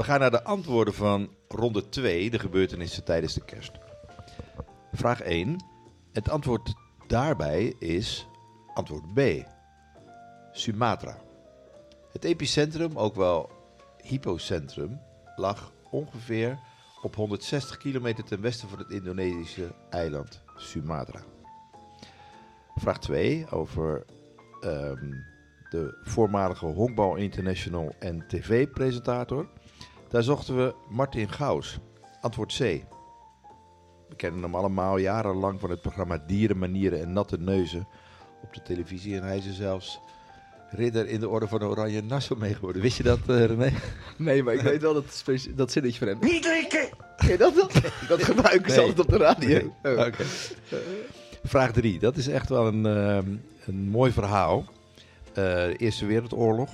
[0.00, 3.72] We gaan naar de antwoorden van ronde 2, de gebeurtenissen tijdens de kerst.
[4.92, 5.64] Vraag 1.
[6.12, 6.74] Het antwoord
[7.06, 8.26] daarbij is
[8.74, 9.20] antwoord B.
[10.52, 11.18] Sumatra.
[12.12, 13.50] Het epicentrum, ook wel
[14.02, 15.00] hypocentrum,
[15.36, 16.58] lag ongeveer
[17.02, 21.20] op 160 kilometer ten westen van het Indonesische eiland Sumatra.
[22.74, 24.04] Vraag 2 over
[24.60, 25.12] ehm,
[25.70, 29.48] de voormalige Honkbal International en tv-presentator.
[30.10, 31.78] Daar zochten we Martin Gaus.
[32.20, 32.58] Antwoord C.
[34.08, 37.86] We kennen hem allemaal jarenlang van het programma Dieren, Manieren en Natte Neuzen
[38.42, 39.16] op de televisie.
[39.16, 40.00] En hij is er zelfs
[40.70, 42.82] ridder in de orde van Oranje Nassau mee geworden.
[42.82, 43.72] Wist je dat, eh, René?
[44.16, 46.18] Nee, maar ik weet wel dat, dat zinnetje van hem.
[46.20, 46.88] Niet likken!
[47.16, 47.54] Ken je dat?
[48.08, 48.88] Dat gebruiken ze Nee.
[48.88, 49.48] altijd op de radio.
[49.82, 49.96] Nee.
[49.96, 50.06] Oh.
[50.06, 50.24] Oké.
[51.44, 51.98] Vraag 3.
[51.98, 53.26] Dat is echt wel een, ehm,
[53.66, 54.64] een mooi verhaal.
[55.28, 56.70] Eh, de Eerste Wereldoorlog.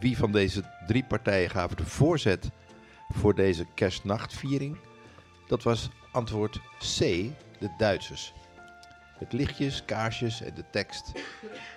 [0.00, 2.50] Wie van deze drie partijen gaven de voorzet
[3.14, 4.76] voor deze kerstnachtviering?
[5.46, 6.98] Dat was antwoord C,
[7.58, 8.32] de Duitsers.
[9.18, 11.12] Met lichtjes, kaarsjes en de tekst.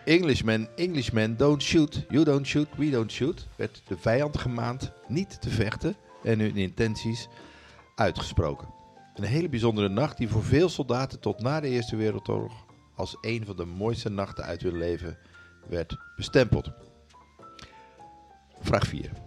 [0.06, 3.48] Englishmen, Englishmen, don't shoot, you don't shoot, we don't shoot.
[3.56, 7.28] Werd de vijand gemaand niet te vechten en hun intenties
[7.96, 8.68] uitgesproken.
[9.16, 13.46] Een hele bijzondere nacht die voor veel soldaten tot na de Eerste Wereldoorlog als een
[13.46, 15.18] van de mooiste nachten uit hun leven
[15.68, 16.72] werd bestempeld.
[18.60, 19.25] Vraag 4.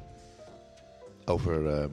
[1.29, 1.93] Over ehm,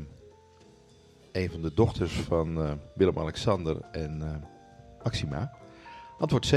[1.31, 4.35] een van de dochters van eh, Willem-Alexander en eh,
[5.03, 5.51] Maxima.
[6.19, 6.51] Antwoord C.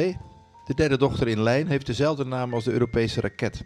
[0.64, 3.64] De derde dochter in lijn heeft dezelfde naam als de Europese raket.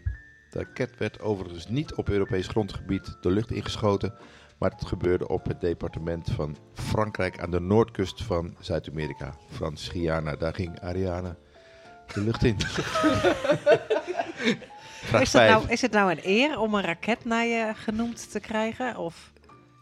[0.51, 4.15] De raket werd overigens niet op Europees grondgebied de lucht ingeschoten,
[4.59, 9.35] maar het gebeurde op het departement van Frankrijk aan de noordkust van Zuid-Amerika.
[9.51, 11.37] Frans Guyana, daar ging Ariane
[12.15, 12.57] de lucht in.
[15.03, 15.51] Vraag Is het, 5.
[15.53, 18.97] nou, is het nou een eer om een raket naar je genoemd te krijgen?
[18.97, 19.33] Of?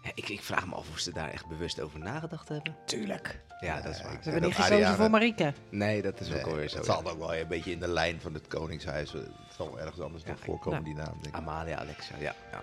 [0.02, 2.76] Ja, ik, ik vraag me af of ze daar echt bewust over nagedacht hebben.
[2.86, 3.40] Tuurlijk.
[3.60, 4.18] Ja, dat is waar.
[4.22, 5.52] Ze hebben niet gekozen voor Marieke.
[5.70, 6.76] Nee, dat is Nee, ook alweer zo.
[6.76, 9.12] Het zal ook wel een beetje in de lijn van het Koningshuis.
[9.12, 11.34] Het zal ergens anders nog voorkomen, die naam, denk ik.
[11.34, 12.34] Amalia Alexa, ja.
[12.52, 12.62] ja.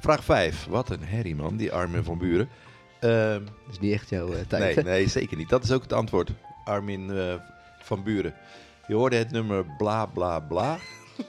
[0.00, 0.66] Vraag 5.
[0.66, 2.48] Wat een herrie, man, die Armin van Buren.
[3.00, 4.74] Ehm, Dat is niet echt jouw eh, tijd.
[4.74, 5.48] nee, nee, zeker niet.
[5.48, 6.30] Dat is ook het antwoord.
[6.64, 7.34] Armin eh,
[7.78, 8.34] van Buren.
[8.86, 10.78] Je hoorde het nummer bla bla bla.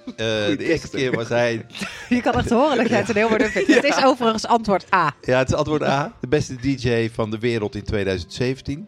[0.05, 1.65] Eh, de eerste keer was hij...
[2.09, 3.73] Je kan echt horen dat jij het een heel mooi vindt.
[3.75, 5.15] Het is overigens antwoord A.
[5.21, 6.13] Ja, het is antwoord A.
[6.21, 8.87] De beste DJ van de wereld in 2017.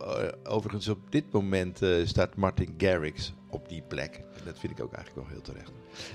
[0.00, 0.06] Eh,
[0.44, 4.14] overigens, op dit moment eh, staat Martin Garrix op die plek.
[4.14, 5.70] En dat vind ik ook eigenlijk wel heel terecht.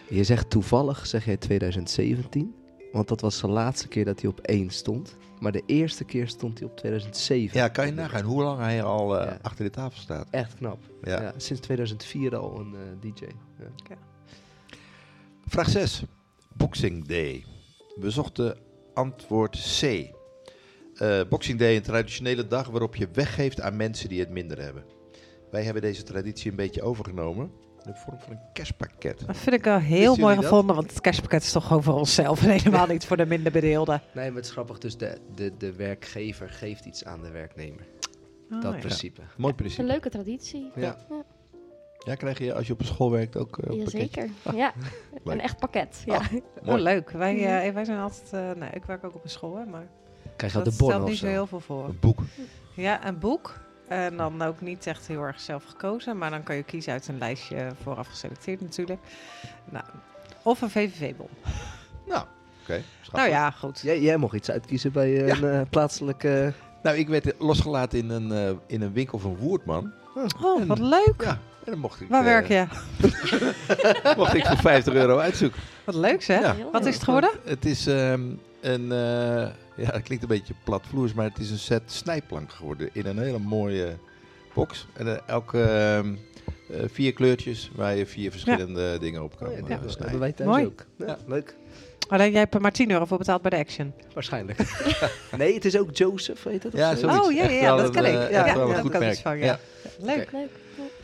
[0.09, 2.55] Je zegt toevallig, zeg jij 2017.
[2.91, 5.15] Want dat was de laatste keer dat hij op 1 stond.
[5.39, 7.59] Maar de eerste keer stond hij op 2007.
[7.59, 9.37] Ja, kan je nagaan hoe lang hij al eh, Ja.
[9.41, 10.27] achter de tafel staat.
[10.31, 10.79] Echt knap.
[11.03, 11.21] Ja.
[11.21, 11.33] Ja.
[11.37, 13.23] sinds 2004 al een DJ.
[13.59, 13.95] Ja.
[15.45, 16.03] Vraag 6.
[16.53, 17.43] Boxing Day.
[17.95, 18.57] We zochten
[18.93, 19.83] antwoord C.
[20.95, 24.83] Eh, Boxing Day, een traditionele dag waarop je weggeeft aan mensen die het minder hebben.
[25.51, 27.51] Wij hebben deze traditie een beetje overgenomen
[27.85, 29.23] in de vorm van een kerstpakket.
[29.27, 30.43] Dat vind ik wel heel Wisten mooi dat?
[30.43, 33.51] gevonden, want het kerstpakket is toch gewoon voor onszelf en helemaal niet voor de minder
[33.51, 34.01] bedeelden.
[34.13, 34.77] Nee, maar het is grappig.
[34.77, 37.85] Dus de, de, de werkgever geeft iets aan de werknemer.
[38.51, 38.79] Oh, dat ja.
[38.79, 39.21] principe.
[39.21, 39.81] Mooi Het is principe.
[39.81, 40.71] een leuke traditie.
[40.75, 40.81] Ja.
[41.09, 41.25] Ja,
[42.13, 43.97] krijg je als je op een school werkt ook een pakketje?
[43.97, 44.29] Jazeker.
[44.55, 44.73] Ja,
[45.23, 45.33] Leuk.
[45.33, 46.03] een echt pakket.
[46.05, 46.15] Ja.
[46.17, 46.81] Oh, Mooi.
[46.83, 47.09] leuk.
[47.09, 48.29] Wij, eh, wij zijn altijd...
[48.33, 49.87] eh, nee, ik werk ook op een school, hè, maar
[50.35, 51.85] Krijg je dat de bon stelt of niet zo heel veel voor.
[51.85, 52.19] Een boek.
[52.73, 53.53] Ja, een boek.
[53.87, 57.07] En dan ook niet echt heel erg zelf gekozen, maar dan kan je kiezen uit
[57.07, 58.99] een lijstje vooraf geselecteerd natuurlijk.
[59.71, 59.85] Nou,
[60.43, 61.27] of een VVV-bon.
[62.07, 62.25] Nou,
[62.61, 62.81] oké.
[63.11, 63.79] Nou ja, goed.
[63.79, 65.35] Jij, jij mocht iets uitkiezen bij Ja.
[65.35, 66.53] een eh, plaatselijke...
[66.83, 69.91] Nou, ik werd losgelaten in een, eh, in een winkel van Woerdman.
[70.43, 71.21] Oh, wat leuk.
[71.23, 72.65] Ja, en dan mocht ik, Waar eh, werk je?
[74.17, 75.61] mocht ik voor 50 euro uitzoeken.
[75.83, 76.41] Wat leuk zeg.
[76.41, 76.55] Ja.
[76.71, 77.29] Wat is het geworden?
[77.43, 78.21] Het is ehm,
[78.61, 82.89] een, eh, ja, het klinkt een beetje platvloers, maar het is een set snijplank geworden
[82.93, 83.97] in een hele mooie
[84.53, 84.87] box.
[84.93, 86.13] En eh, elke ehm,
[86.69, 90.01] eh, vier kleurtjes waar je vier verschillende dingen op kan Oh ja, ja, dat snijden.
[90.01, 90.65] hebben wij thuis Mooi.
[90.65, 90.85] ook.
[90.97, 91.55] Ja, leuk.
[92.07, 93.93] Alleen jij hebt er maar 10 euro voor betaald bij de Action.
[94.13, 94.59] Waarschijnlijk.
[95.37, 96.73] nee, het is ook Joseph, weet het?
[96.73, 97.27] of Ja, zoiets.
[97.27, 98.31] Oh ja, ja, dat ken ik.
[98.31, 99.11] Ja, daar goed merk.
[99.11, 99.45] iets van, ja.
[99.45, 99.59] Ja.
[99.99, 100.31] Leuk.
[100.31, 100.49] Leuk.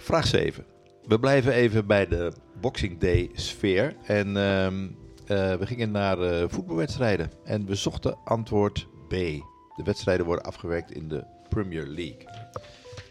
[0.02, 0.66] Vraag 7.
[1.08, 3.96] We blijven even bij de Boxing Day sfeer.
[4.04, 4.88] En ehm,
[5.28, 7.32] eh, we gingen naar eh, voetbalwedstrijden.
[7.44, 9.12] En we zochten antwoord B.
[9.12, 12.26] De wedstrijden worden afgewerkt in de Premier League.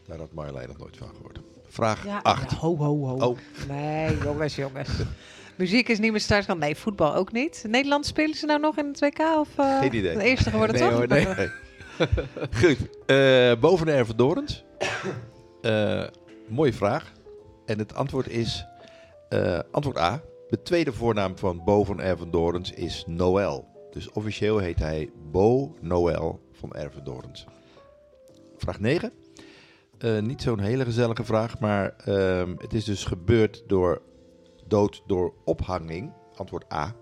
[0.06, 1.40] Daar had Marjolein nog nooit van gehoord.
[1.68, 2.50] Vraag Ja, 8.
[2.50, 3.28] ja, ho, ho, ho.
[3.28, 3.38] Oh.
[3.68, 4.88] Nee, jongens, jongens.
[5.56, 6.60] Muziek is niet meer startkant.
[6.60, 7.64] Nee, voetbal ook niet.
[7.68, 9.18] Nederland spelen ze nou nog in het WK?
[9.38, 10.16] Of, eh, Geen idee.
[10.16, 10.98] De eerste geworden, nee, toch?
[10.98, 11.26] Hoor, nee.
[11.26, 11.48] nee.
[12.60, 13.60] Goed.
[13.60, 14.64] boven de Ervedorens.
[15.62, 16.04] Eh
[16.50, 17.12] mooie vraag.
[17.66, 18.66] En het antwoord is...
[19.28, 20.22] eh, antwoord A.
[20.48, 23.68] De tweede voornaam van Bo van Ervedorens is Noël.
[23.90, 27.46] Dus officieel heet hij Bo Noël van Ervedorens.
[28.56, 29.12] Vraag 9.
[29.98, 34.02] Eh, niet zo'n hele gezellige vraag, maar ehm, het is dus gebeurd door
[34.66, 36.12] dood door ophanging.
[36.36, 36.94] Antwoord A.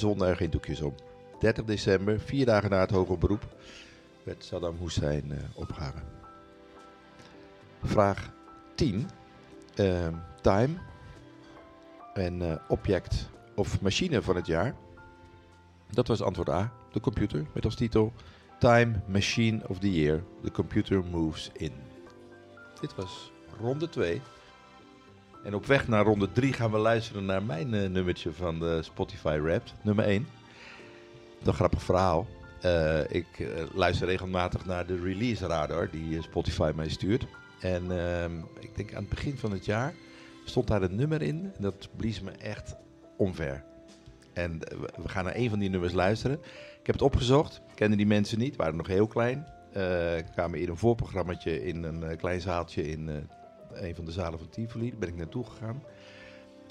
[0.00, 0.94] Wonden er geen doekjes om.
[1.38, 3.46] 30 december, vier dagen na het hoger beroep,
[4.22, 6.02] werd Saddam Hussein eh, opgehangen.
[7.82, 8.32] Vraag
[8.74, 9.08] 10.
[9.74, 10.74] Ehm, time.
[12.14, 14.74] En eh, object of machine van het jaar.
[15.90, 16.72] Dat was antwoord A.
[16.92, 18.12] De computer met als titel
[18.58, 20.22] Time Machine of the Year.
[20.42, 21.72] The Computer Moves In.
[22.80, 24.20] Dit was ronde 2.
[25.44, 28.82] En op weg naar ronde 3 gaan we luisteren naar mijn eh, nummertje van de
[28.82, 29.74] Spotify Wrapped.
[29.82, 30.26] Nummer 1.
[31.44, 32.26] Een grappig verhaal.
[32.60, 33.26] Eh, ik
[33.74, 37.26] luister regelmatig naar de release radar die Spotify mij stuurt.
[37.64, 39.94] En ehm, ik denk aan het begin van het jaar
[40.44, 41.36] stond daar een nummer in.
[41.56, 42.76] En dat blies me echt
[43.16, 43.64] omver.
[44.32, 46.38] En eh, we- gaan naar een van die nummers luisteren.
[46.80, 47.56] Ik heb het opgezocht.
[47.68, 48.56] Ik kende die mensen niet.
[48.56, 49.46] waren nog heel klein.
[49.72, 54.12] Eh kwamen in een voorprogrammaatje in een eh, klein zaaltje in eh, een van de
[54.12, 54.90] zalen van Tivoli.
[54.90, 55.82] Daar ben ik naartoe gegaan.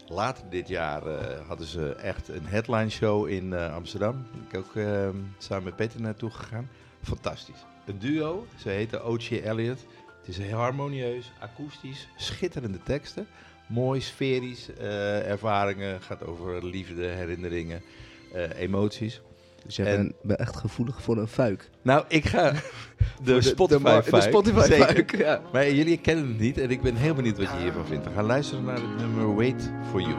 [0.08, 4.26] Later dit jaar eh, hadden ze echt een headline show in eh, Amsterdam.
[4.50, 6.70] Ik ook eh, samen met Peter naartoe gegaan.
[7.02, 7.66] Fantastisch.
[7.86, 9.36] Een duo, ze heten O.J.
[9.44, 9.86] Elliott.
[10.26, 13.28] Het is heel harmonieus, akoestisch, schitterende teksten.
[13.68, 17.82] Mooi, sferisch, eh, ervaringen, gaat over liefde, herinneringen,
[18.34, 19.22] eh, emoties.
[19.66, 21.70] Dus jij bent, bent echt gevoelig voor een fuik.
[21.82, 22.52] Nou, ik ga
[23.24, 23.42] de, de-
[24.12, 25.42] de Spotify de fuik, ja.
[25.52, 28.06] Maar jullie kennen het niet en ik ben heel benieuwd wat je hiervan vindt.
[28.06, 30.16] We gaan luisteren naar het nummer Wait For You.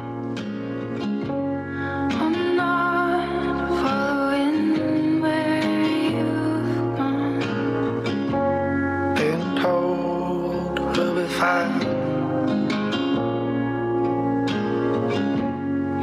[11.44, 11.80] Fine.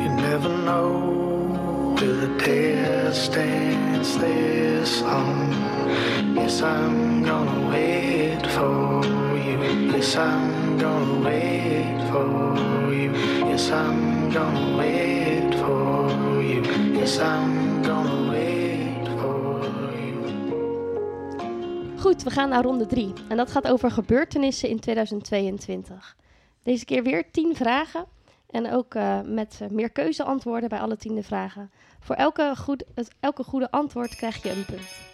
[0.02, 5.52] You never know till the distance this long.
[6.38, 9.02] Yes, I'm gonna wait for
[9.46, 9.58] you.
[9.94, 13.12] Yes, I'm gonna wait for you.
[13.50, 16.62] Yes, I'm gonna wait for you.
[17.00, 18.51] Yes, I'm gonna wait
[22.02, 23.14] Goed, we gaan naar ronde 3.
[23.28, 26.16] En dat gaat over gebeurtenissen in 2022.
[26.64, 28.06] Deze keer weer 10 vragen.
[28.50, 31.72] En ook eh, met eh, meer keuzeantwoorden bij alle tiende vragen.
[32.00, 32.84] Voor elke, goed,
[33.20, 35.11] elke goede antwoord krijg je een punt.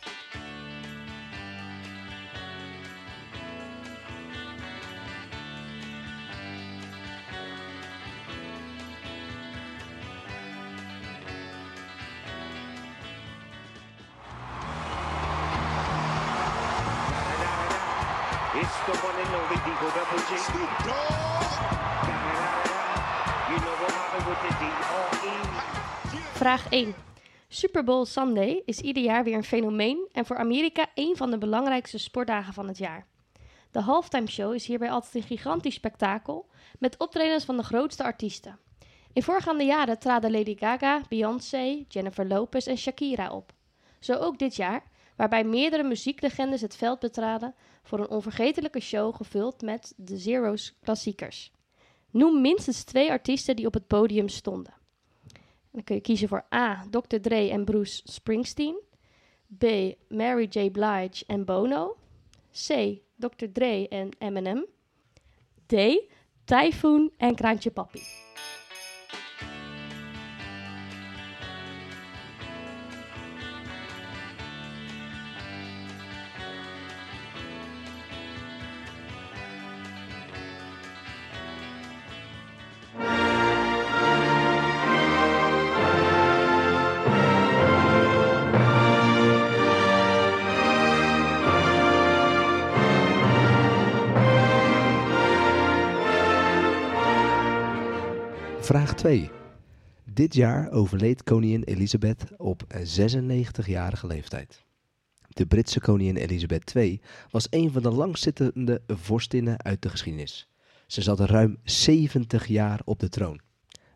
[26.33, 26.95] Vraag 1.
[27.47, 31.37] Super Bowl Sunday is ieder jaar weer een fenomeen en voor Amerika een van de
[31.37, 33.05] belangrijkste sportdagen van het jaar.
[33.71, 38.59] De halftime show is hierbij altijd een gigantisch spektakel met optredens van de grootste artiesten.
[39.13, 43.53] In voorgaande jaren traden Lady Gaga, Beyoncé, Jennifer Lopez en Shakira op.
[43.99, 44.83] Zo ook dit jaar,
[45.15, 47.55] waarbij meerdere muzieklegendes het veld betraden
[47.87, 51.51] voor een onvergetelijke show gevuld met de Zero's klassiekers.
[52.11, 54.73] Noem minstens twee artiesten die op het podium stonden.
[55.33, 56.85] En dan kun je kiezen voor A.
[56.89, 57.17] Dr.
[57.21, 58.81] Dre en Bruce Springsteen.
[59.57, 59.63] B.
[60.07, 60.69] Mary J.
[60.71, 61.97] Blige en Bono.
[62.51, 62.99] C.
[63.15, 63.45] Dr.
[63.53, 64.65] Dre en Eminem.
[65.65, 65.75] D.
[66.43, 68.26] Typhoon en Kraantje Papi.
[98.67, 99.29] Vraag 2.
[100.13, 104.65] Dit jaar overleed koningin Elisabeth op 96-jarige leeftijd.
[105.27, 107.01] De Britse koningin Elisabeth II
[107.31, 110.49] was een van de langzittende vorstinnen uit de geschiedenis.
[110.87, 113.41] Ze zat ruim 70 jaar op de troon.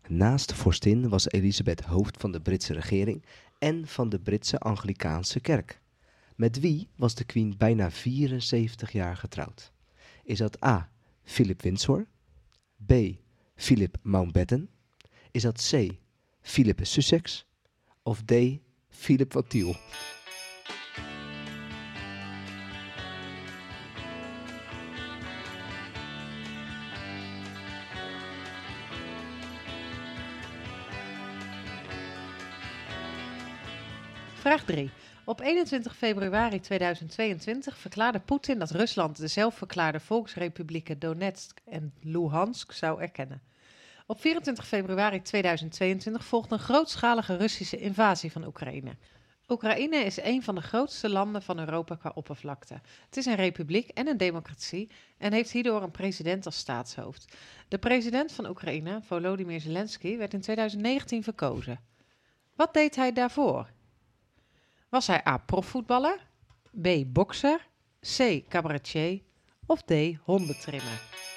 [0.08, 3.24] Naast vorstin was Elisabeth hoofd van de Britse regering
[3.58, 5.80] en van de Britse Anglikaanse kerk.
[6.36, 9.72] Met wie was de queen bijna 74 jaar getrouwd?
[10.24, 10.90] Is dat A.
[11.22, 12.06] Philip Windsor,
[12.86, 12.92] B.
[13.62, 14.68] Philip Mountbatten?
[15.30, 15.88] Is dat C.
[16.40, 17.46] Philip Sussex?
[18.02, 18.32] Of D.
[18.88, 19.76] Philip van Tiel?
[34.34, 34.90] Vraag 3.
[35.24, 43.00] Op 21 februari 2022 verklaarde Poetin dat Rusland de zelfverklaarde volksrepublieken Donetsk en Luhansk zou
[43.00, 43.50] erkennen.
[44.12, 48.96] Op 24 februari 2022 volgt een grootschalige Russische invasie van Oekraïne.
[49.48, 52.80] Oekraïne is een van de grootste landen van Europa qua oppervlakte.
[53.04, 57.36] Het is een republiek en een democratie en heeft hierdoor een president als staatshoofd.
[57.68, 61.80] De president van Oekraïne, Volodymyr Zelensky, werd in 2019 verkozen.
[62.54, 63.70] Wat deed hij daarvoor?
[64.88, 65.36] Was hij A.
[65.36, 66.26] profvoetballer,
[66.82, 66.88] B.
[67.06, 67.68] bokser,
[68.16, 68.42] C.
[68.48, 69.20] cabaretier
[69.66, 69.92] of D.
[70.24, 71.30] hondentrimmer?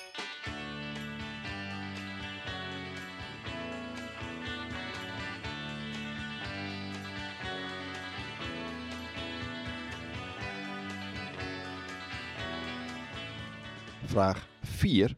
[14.16, 15.18] Vraag 4.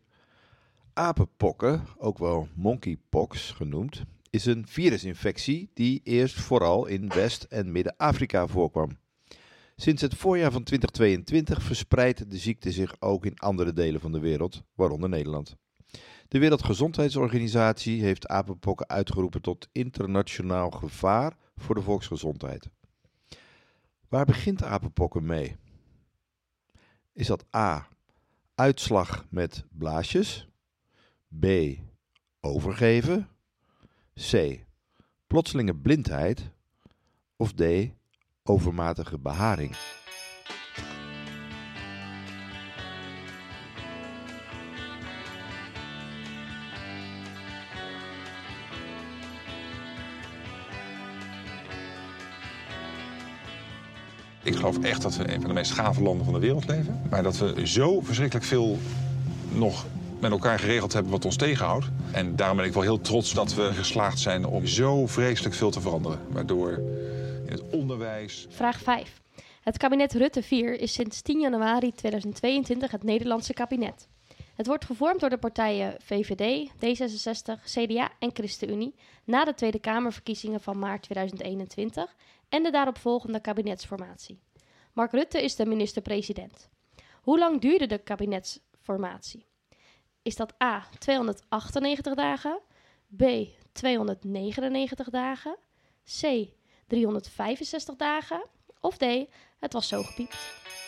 [0.94, 8.48] Apenpokken, ook wel monkeypox genoemd, is een virusinfectie die eerst vooral in West- en Midden-Afrika
[8.48, 8.98] voorkwam.
[9.76, 14.20] Sinds het voorjaar van 2022 verspreidt de ziekte zich ook in andere delen van de
[14.20, 15.56] wereld, waaronder Nederland.
[16.28, 22.70] De Wereldgezondheidsorganisatie heeft apenpokken uitgeroepen tot internationaal gevaar voor de volksgezondheid.
[24.08, 25.56] Waar begint apenpokken mee?
[27.14, 27.88] Is dat A.
[28.60, 30.48] Uitslag met blaasjes?
[31.40, 31.46] B.
[32.40, 33.30] Overgeven?
[34.14, 34.60] C.
[35.28, 36.52] Plotselinge blindheid?
[37.36, 37.62] Of D.
[38.44, 39.76] Overmatige beharing?
[54.48, 57.02] Ik geloof echt dat we een van de meest gave landen van de wereld leven.
[57.10, 58.78] Maar dat we zo verschrikkelijk veel
[59.52, 59.86] nog
[60.20, 61.86] met elkaar geregeld hebben wat ons tegenhoudt.
[62.12, 65.72] En daarom ben ik wel heel trots dat we geslaagd zijn om zo vreselijk veel
[65.72, 66.20] te veranderen.
[66.30, 66.72] Waardoor
[67.46, 69.22] in het onderwijs, Vraag 5.
[69.62, 74.08] Het kabinet Rutte 4 is sinds 10 januari 2022 het Nederlandse kabinet.
[74.56, 80.62] Het wordt gevormd door de partijen VVD, D66, CDA en ChristenUnie na de Tweede Kamerverkiezingen
[80.62, 82.16] van maart 2021
[82.50, 84.40] en de daaropvolgende kabinetsformatie.
[84.94, 86.70] Mark Rutte is de minister-president.
[87.22, 89.46] Hoe lang duurde de kabinetsformatie?
[90.22, 92.60] Is dat A 298 dagen,
[93.08, 93.24] B
[93.72, 95.58] 299 dagen,
[96.20, 96.48] C
[96.88, 98.46] 365 dagen
[98.80, 99.06] of D
[99.60, 100.87] het was zo gepiept?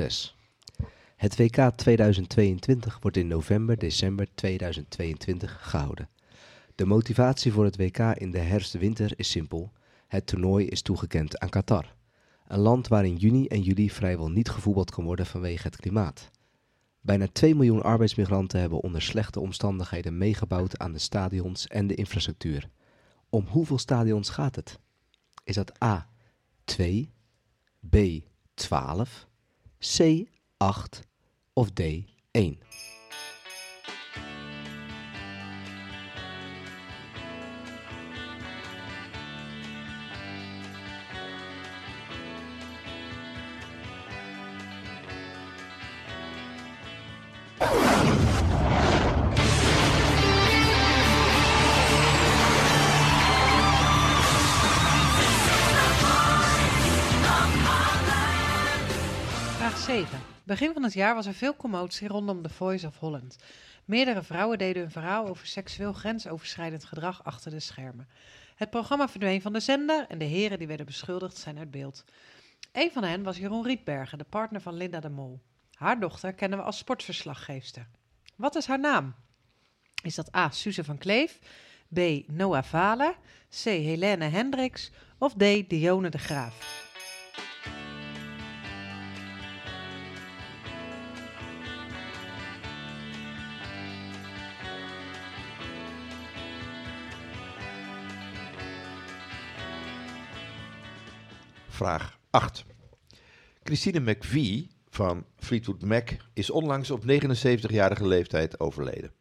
[0.00, 0.36] Vraag 6.
[1.16, 6.08] Het WK 2022 wordt in november-december 2022 gehouden.
[6.74, 9.72] De motivatie voor het WK in de herfst-winter is simpel.
[10.06, 11.94] Het toernooi is toegekend aan Qatar.
[12.46, 16.30] Een land waar in juni en juli vrijwel niet gevoetbald kan worden vanwege het klimaat.
[17.00, 22.70] Bijna 2 miljoen arbeidsmigranten hebben onder slechte omstandigheden meegebouwd aan de stadions en de infrastructuur.
[23.28, 24.78] Om hoeveel stadions gaat het?
[25.44, 26.08] Is dat A
[26.64, 27.12] 2,
[27.90, 27.96] B
[28.54, 29.28] 12,
[29.80, 31.02] C8
[31.56, 32.58] of D1.
[60.50, 63.36] Begin van het jaar was er veel commotie rondom The Voice of Holland.
[63.84, 68.08] Meerdere vrouwen deden hun verhaal over seksueel grensoverschrijdend gedrag achter de schermen.
[68.54, 72.04] Het programma verdween van de zender en de heren die werden beschuldigd zijn uit beeld.
[72.72, 75.40] Een van hen was Jeroen Rietbergen, de partner van Linda de Mol.
[75.74, 77.86] Haar dochter kennen we als sportverslaggeefster.
[78.36, 79.14] Wat is haar naam?
[80.02, 80.50] Is dat A.
[80.50, 81.38] Suze van Kleef,
[81.94, 81.98] B.
[82.26, 83.14] Noah Valen,
[83.48, 83.64] C.
[83.64, 85.68] Helene Hendricks of D.
[85.68, 86.89] Dione de Graaf?
[101.80, 102.64] Vraag 8.
[103.62, 109.12] Christine McVie van Fleetwood Mac is onlangs op 79-jarige leeftijd overleden.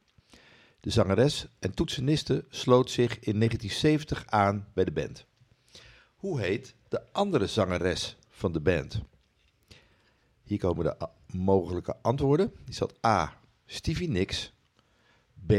[0.79, 5.25] De zangeres en toetseniste sloot zich in 1970 aan bij de band.
[6.15, 9.01] Hoe heet de andere zangeres van de band?
[10.43, 11.07] Hier komen de
[11.37, 12.53] mogelijke antwoorden.
[12.67, 13.41] Is dat A.
[13.65, 14.53] Stevie Nicks,
[15.45, 15.53] B.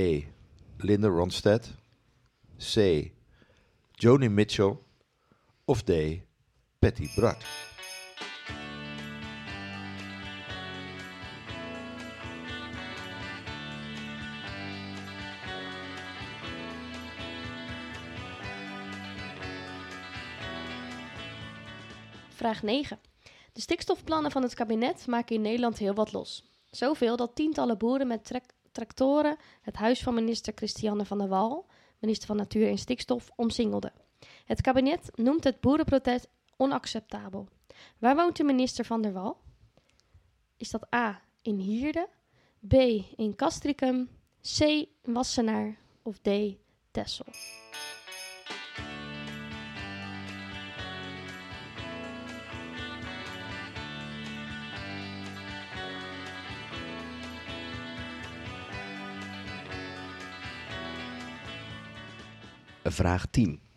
[0.76, 1.74] Linda Ronstadt,
[2.74, 3.04] C.
[3.92, 4.76] Joni Mitchell
[5.64, 5.90] of D.
[6.80, 7.44] Patty Bart?
[22.28, 22.98] Vraag 9.
[23.52, 26.44] De stikstofplannen van het kabinet maken in Nederland heel wat los.
[26.70, 31.66] Zoveel dat tientallen boeren met tractoren het huis van minister Christiane van der Wal,
[31.98, 33.92] minister van Natuur en Stikstof, omsingelden.
[34.44, 36.28] Het kabinet noemt het boerenprotest
[36.60, 37.48] onacceptabel.
[37.98, 39.40] Waar woont de minister van der Wal?
[40.56, 42.08] Is dat A in Hierde,
[42.58, 42.74] B
[43.16, 44.08] in Castricum,
[44.56, 46.28] C in Wassenaar of D
[46.90, 47.26] Texel?
[62.82, 63.69] Vraag 10.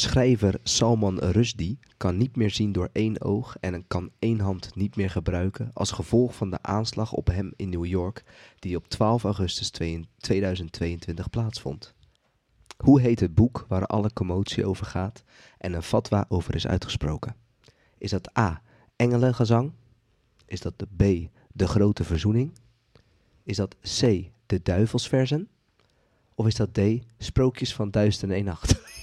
[0.00, 4.96] Schrijver Salman Rushdie kan niet meer zien door één oog en kan één hand niet
[4.96, 8.24] meer gebruiken als gevolg van de aanslag op hem in New York
[8.58, 9.70] die op 12 augustus
[10.16, 11.94] 2022 plaatsvond.
[12.76, 15.24] Hoe heet het boek waar alle commotie over gaat
[15.58, 17.36] en een fatwa over is uitgesproken?
[17.98, 18.62] Is dat A.
[18.96, 19.72] Engelengezang?
[20.46, 21.30] Is dat de B.
[21.52, 22.52] De Grote Verzoening?
[23.42, 24.30] Is dat C.
[24.46, 25.48] De Duivelsversen?
[26.34, 26.80] Of is dat D.
[27.18, 28.74] Sprookjes van Duizend en Nacht?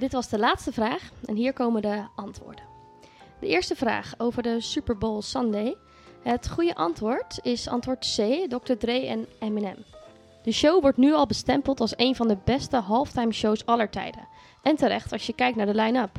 [0.00, 2.64] Dit was de laatste vraag en hier komen de antwoorden.
[3.40, 5.76] De eerste vraag over de Super Bowl Sunday.
[6.22, 8.72] Het goede antwoord is antwoord C, Dr.
[8.72, 9.84] Dre en Eminem.
[10.42, 14.28] De show wordt nu al bestempeld als een van de beste halftime shows aller tijden.
[14.62, 16.18] En terecht als je kijkt naar de line-up.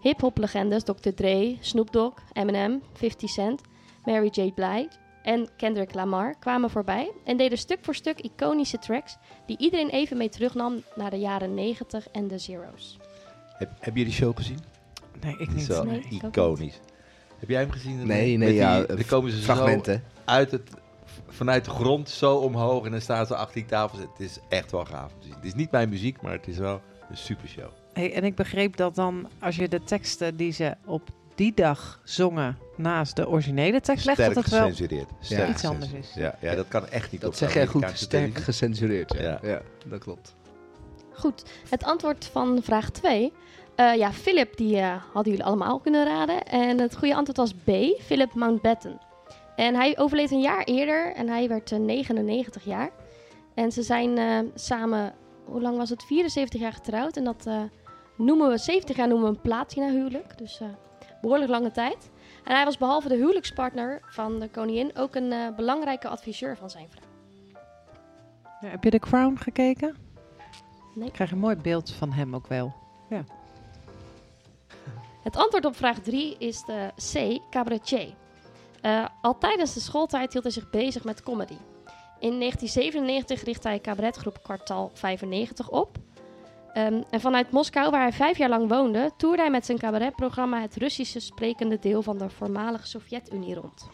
[0.00, 1.10] Hip-hop legendes Dr.
[1.14, 3.60] Dre, Snoop Dogg, Eminem, 50 Cent,
[4.04, 4.52] Mary J.
[4.52, 4.88] Blige
[5.22, 9.16] en Kendrick Lamar kwamen voorbij en deden stuk voor stuk iconische tracks
[9.46, 12.98] die iedereen even mee terugnam naar de jaren 90 en de zeros.
[13.54, 14.58] Heb, heb je die show gezien?
[15.20, 15.68] Nee, ik niet.
[15.84, 16.80] Nee, ook iconisch.
[17.38, 17.96] Heb jij hem gezien?
[17.96, 19.94] Nee, nee, Met die- ja, Dan komen ze fragmenten.
[19.94, 20.70] zo uit het,
[21.28, 24.00] vanuit de grond zo omhoog en dan staan ze achter die tafels.
[24.00, 25.34] Het is echt wel gaaf om te zien.
[25.36, 26.80] Het is niet mijn muziek, maar het is wel
[27.10, 27.68] een super show.
[27.92, 32.00] Hey, en ik begreep dat dan, als je de teksten die ze op die dag
[32.04, 35.08] zongen naast de originele tekst legt, dat Sterk het wel gecensureerd.
[35.20, 36.34] Sterk iets anders gecensureerd.
[36.34, 36.40] is.
[36.40, 39.12] Ja, ja, dat kan echt niet Dat op zeg jij goed, sterk gecensureerd.
[39.12, 39.22] Ja.
[39.22, 39.38] Ja.
[39.42, 40.34] ja, dat klopt.
[41.14, 43.32] Goed, het antwoord van vraag 2.
[43.74, 46.44] Eh, ja, Philip, die eh, hadden jullie allemaal kunnen raden.
[46.44, 49.00] En het goede antwoord was B, Philip Mountbatten.
[49.56, 52.90] En hij overleed een jaar eerder en hij werd eh, 99 jaar.
[53.54, 56.04] En ze zijn eh, samen, hoe lang was het?
[56.04, 57.16] 74 jaar getrouwd.
[57.16, 57.62] En dat eh,
[58.16, 60.38] noemen we, 70 jaar noemen we een platina huwelijk.
[60.38, 60.68] Dus eh,
[61.20, 62.10] behoorlijk lange tijd.
[62.44, 66.70] En hij was behalve de huwelijkspartner van de koningin ook een eh, belangrijke adviseur van
[66.70, 67.08] zijn vrouw.
[68.60, 69.96] Ja, heb je The Crown gekeken?
[70.94, 71.06] Nee.
[71.06, 72.74] Ik krijg een mooi beeld van hem ook wel.
[73.08, 73.24] Ja.
[75.22, 78.14] Het antwoord op vraag 3 is de C, cabaretier.
[78.80, 81.56] Eh, al tijdens de schooltijd hield hij zich bezig met comedy.
[82.18, 85.98] In 1997 richtte hij cabaretgroep Kwartal 95 op.
[86.72, 90.60] Ehm, en vanuit Moskou, waar hij vijf jaar lang woonde, toerde hij met zijn cabaretprogramma
[90.60, 93.88] het Russische sprekende deel van de voormalige Sovjet-Unie rond.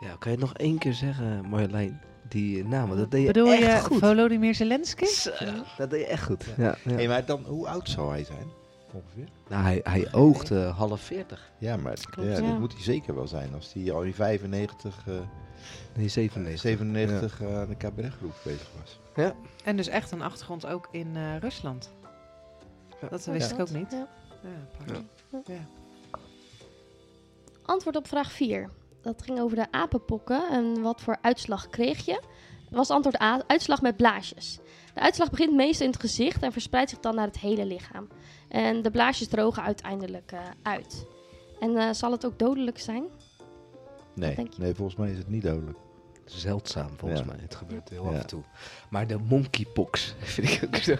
[0.00, 2.00] Ja, kan je het nog één keer zeggen, Marjolein?
[2.28, 3.98] Die naam, want dat deed je echt je goed.
[3.98, 5.04] Volodymyr Zelensky?
[5.76, 6.44] Dat deed je echt goed.
[6.56, 6.76] Ja.
[6.84, 8.46] Ja, Hey, maar dan, hoe oud zou hij zijn?
[8.92, 9.28] Ongeveer?
[9.48, 11.52] Nou, hij, hij oogde half 40.
[11.58, 12.48] Ja, maar Klopt, ja, ja.
[12.48, 13.54] dat moet hij zeker wel zijn.
[13.54, 15.14] Als hij al in 95, eh,
[15.94, 16.60] Nee, 97.
[16.60, 19.00] 97 eh, aan de cabaretgroep bezig was.
[19.14, 19.34] Ja.
[19.64, 21.92] En dus echt een achtergrond ook in eh, Rusland.
[23.10, 23.90] Dat wist ik ook niet.
[23.90, 24.08] Ja.
[24.42, 24.50] Ja,
[24.80, 25.04] apart.
[25.46, 25.66] Ja.
[27.62, 28.70] Antwoord op vraag 4.
[29.04, 32.20] Dat ging over de apenpokken en wat voor uitslag kreeg je?
[32.70, 34.58] Was antwoord A, uitslag met blaasjes.
[34.94, 38.08] De uitslag begint meestal in het gezicht en verspreidt zich dan naar het hele lichaam.
[38.48, 41.06] En de blaasjes drogen uiteindelijk eh, uit.
[41.60, 43.04] En eh, zal het ook dodelijk zijn?
[44.14, 45.78] Nee, nee, volgens mij is het niet dodelijk.
[46.26, 47.26] Zeldzaam, volgens Ja.
[47.26, 47.36] mij.
[47.40, 48.10] Het gebeurt heel Ja.
[48.10, 48.42] af en toe.
[48.88, 50.92] Maar de monkeypox vind ik ook zo.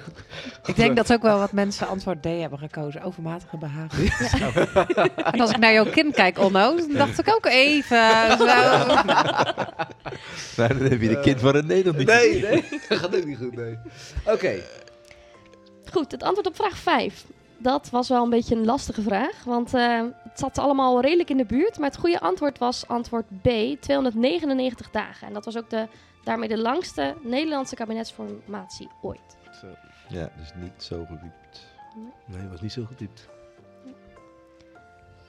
[0.66, 3.03] Ik denk dat ook wel wat mensen antwoord D hebben gekozen.
[3.03, 4.05] Overmatige behagen.
[5.33, 8.45] en als ik naar jouw kind kijk, Onno, dan dacht ik ook even zo.
[10.57, 12.41] Nou, dan heb je de kind van nog niet Nee, gezien.
[12.43, 13.79] nee, dat gaat ook niet goed, nee.
[14.25, 14.55] Oké.
[15.93, 17.25] Goed, het antwoord op vraag 5.
[17.59, 21.36] Dat was wel een beetje een lastige vraag, want eh, het zat allemaal redelijk in
[21.36, 21.78] de buurt.
[21.78, 23.48] Maar het goede antwoord was antwoord B,
[23.80, 25.26] 299 dagen.
[25.26, 25.88] En dat was ook de,
[26.24, 29.36] daarmee de langste Nederlandse kabinetsformatie ooit.
[30.09, 31.66] Ja, dus niet zo gediept.
[32.26, 33.28] Nee, het was niet zo gediept.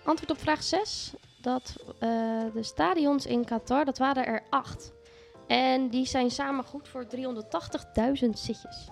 [0.03, 1.13] Antwoord op vraag 6.
[1.41, 2.09] Dat eh,
[2.53, 4.93] de stadions in Qatar, dat waren er acht.
[5.47, 8.89] En die zijn samen goed voor 380.000 zitjes.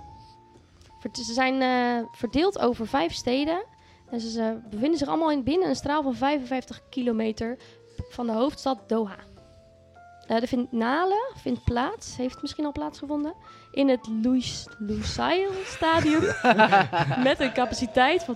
[1.11, 3.63] Ze zijn eh, verdeeld over vijf steden.
[4.09, 7.57] En ze, ze bevinden zich allemaal in binnen een straal van 55 kilometer
[8.09, 9.17] van de hoofdstad Doha.
[10.27, 13.33] Eh, de finale vindt plaats, heeft misschien al plaatsgevonden,
[13.71, 14.07] in het
[14.79, 16.21] Lusail Stadium.
[17.29, 18.35] met een capaciteit van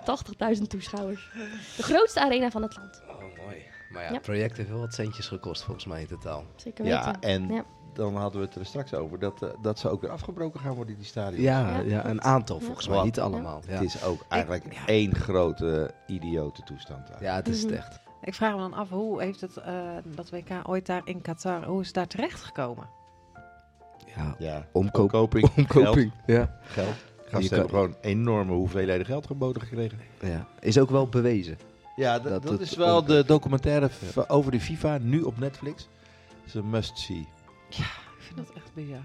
[0.55, 1.29] 80.000 toeschouwers.
[1.77, 3.01] De grootste arena van het land.
[3.09, 3.65] Oh, mooi.
[3.89, 4.13] Maar ja, Ja.
[4.13, 6.43] het project heeft wel wat centjes gekost, volgens mij in totaal.
[6.55, 6.99] Zeker weten.
[6.99, 7.63] Ja, en Ja.
[7.97, 10.73] Dan hadden we het er straks over dat, eh, dat ze ook weer afgebroken gaan
[10.75, 11.43] worden, die stadions.
[11.43, 13.61] Ja, ja, een aantal volgens mij, niet allemaal.
[13.67, 17.07] Ja, Het is ook eigenlijk één grote idiote toestand.
[17.07, 17.23] daar.
[17.23, 17.79] ja het is het Mhm.
[17.79, 17.99] echt.
[18.21, 19.73] Ik vraag me dan af, hoe heeft het, eh,
[20.15, 22.87] dat WK ooit daar in Qatar, hoe is het daar terecht gekomen?
[24.15, 26.59] Ja, Ja, Omkoop- omkoping, omkoping, ja.
[26.63, 26.95] geld.
[27.25, 29.99] Gasten hebben gewoon enorme hoveelheden geld geboden gekregen.
[30.21, 30.47] ja.
[30.59, 31.57] Is ook wel bewezen.
[31.95, 33.89] Ja, dat, Dat dat het is wel de documentaire
[34.27, 35.87] over de FIFA, nu op Netflix.
[36.45, 37.27] Is een must-see.
[37.69, 37.85] Ik
[38.17, 39.03] vind dat echt bizar.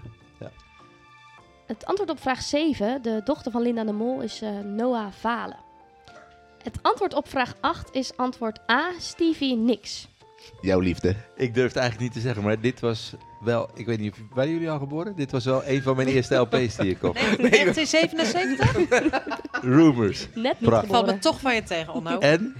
[1.67, 5.57] Het antwoord op vraag 7, de dochter van Linda de Mol, is eh, Noah Valen.
[6.63, 10.07] Het antwoord op vraag 8 is antwoord A, Stevie Nicks.
[10.61, 11.15] Jouw liefde.
[11.35, 13.69] Ik durf het eigenlijk niet te zeggen, maar dit was wel...
[13.73, 15.15] Ik weet niet, of- waren jullie al geboren?
[15.15, 17.19] Dit was wel een van mijn eerste LP's die ik kocht.
[17.37, 19.21] 1977?
[19.75, 20.27] Rumors.
[20.35, 22.19] Net niet Valt me toch van je tegen, Onno.
[22.19, 22.55] En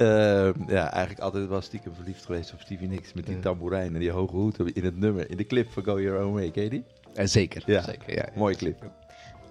[0.00, 4.00] eh, ja, eigenlijk altijd wel stiekem verliefd geweest op Stevie Nicks met die tamboerijn en
[4.00, 6.50] die hoge hoed in het nummer, in de clip van Go Your Own Way.
[6.50, 6.84] Ken je die?
[7.14, 8.28] Eh, zeker, Ja, zeker, ja.
[8.34, 8.90] mooie clip.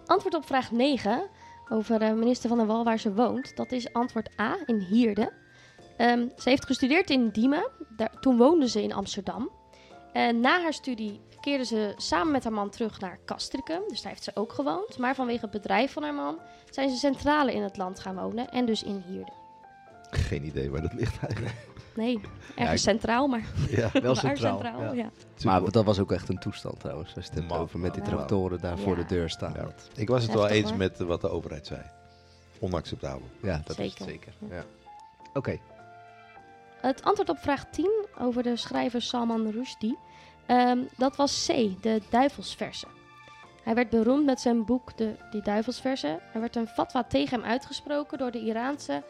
[0.06, 1.28] Antwoord op vraag 9
[1.70, 3.56] over eh, minister Van der Wal waar ze woont.
[3.56, 5.32] Dat is antwoord A in Hierde.
[5.98, 7.68] Ehm, ze heeft gestudeerd in Diemen.
[7.96, 9.50] Daar, toen woonde ze in Amsterdam.
[10.14, 13.82] En na haar studie keerde ze samen met haar man terug naar Castricum.
[13.88, 14.98] Dus daar heeft ze ook gewoond.
[14.98, 16.38] Maar vanwege het bedrijf van haar man
[16.70, 18.50] zijn ze centraler in het land gaan wonen.
[18.50, 19.39] En dus in Hierde.
[20.30, 21.56] Geen idee waar dat ligt eigenlijk.
[21.96, 22.20] Nee,
[22.56, 24.62] ergens centraal, maar Ja, Wel centraal.
[24.62, 25.10] centraal, ja.
[25.44, 27.16] Maar dat was ook echt een toestand trouwens.
[27.16, 29.56] Als je het over met die tractoren daar voor de deur staan.
[29.96, 30.78] Ik was het wel Heftig, eens hoor.
[30.78, 31.82] met wat de overheid zei.
[32.60, 33.28] Onacceptabel.
[33.42, 33.98] Ja, dat is Zeker.
[34.00, 34.34] het zeker.
[34.50, 34.64] Ja.
[35.34, 35.58] Oké.
[36.82, 39.98] Het antwoord op vraag 10 over de schrijver Salman Rushdie,
[40.46, 42.90] ehm, dat was C, de duivelsversen.
[43.64, 46.20] Hij werd beroemd met zijn boek de, Die Duivelsversen.
[46.34, 49.04] Er werd een fatwa tegen hem uitgesproken door de Iraanse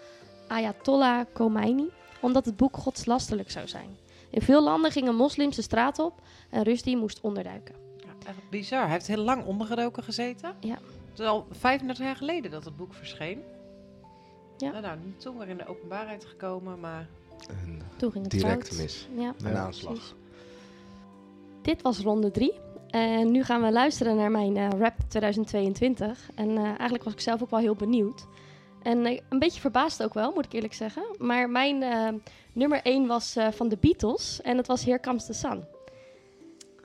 [0.49, 1.89] Ayatollah Khomeini,
[2.19, 3.97] omdat het boek godslasterlijk zou zijn.
[4.29, 7.75] In veel landen gingen moslims de straat op en Rushdie moest onderduiken.
[7.97, 8.81] Ja, echt bizar.
[8.81, 10.53] Hij heeft heel lang ondergedoken gezeten.
[10.59, 10.77] Ja.
[11.09, 13.41] Het is al 35 jaar geleden dat het boek verscheen.
[14.57, 14.71] Ja.
[14.71, 17.07] Nou, nou, toen weer in de openbaarheid gekomen, maar...
[17.97, 18.81] Toen ging het Direct fout.
[18.81, 19.07] mis.
[19.15, 19.93] Ja, Een ja, aanslag.
[19.93, 20.13] precies.
[21.61, 22.53] Dit was ronde 3.
[22.89, 26.29] En nu gaan we luisteren naar mijn eh, rap 2022.
[26.35, 28.25] En eh, eigenlijk was ik zelf ook wel heel benieuwd.
[28.83, 31.03] En eh, een beetje verbaasd ook wel, moet ik eerlijk zeggen.
[31.17, 32.07] Maar mijn eh,
[32.53, 34.41] nummer 1 was eh, van de Beatles.
[34.41, 35.65] En dat was Here Comes the Sun.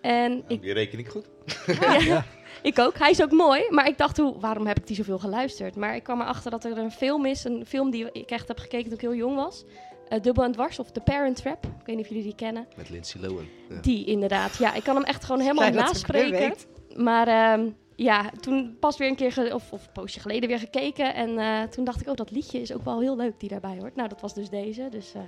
[0.00, 1.26] En ik, Die reken ik goed.
[2.04, 2.24] ja,
[2.62, 2.98] ik ook.
[2.98, 3.62] Hij is ook mooi.
[3.70, 5.76] Maar ik dacht, hoe, waarom heb ik die zoveel geluisterd?
[5.76, 7.44] Maar ik kwam erachter dat er een film is.
[7.44, 9.64] Een film die ik echt heb gekeken toen ik heel jong was.
[10.08, 11.64] Eh, Dubbel en Dwars of The Parent Trap.
[11.64, 12.66] Ik weet niet of jullie die kennen.
[12.76, 13.48] Met Lindsay Lohan.
[13.68, 13.80] Ja.
[13.80, 14.56] Die inderdaad.
[14.56, 16.54] Ja, ik kan hem echt gewoon helemaal naspreken.
[16.96, 20.58] Maar ehm, ja, toen pas weer een keer, ge- of, of een poosje geleden weer
[20.58, 21.14] gekeken.
[21.14, 23.76] En eh, toen dacht ik, oh, dat liedje is ook wel heel leuk die daarbij
[23.80, 23.96] hoort.
[23.96, 24.88] Nou, dat was dus deze.
[24.90, 25.20] Dus eh,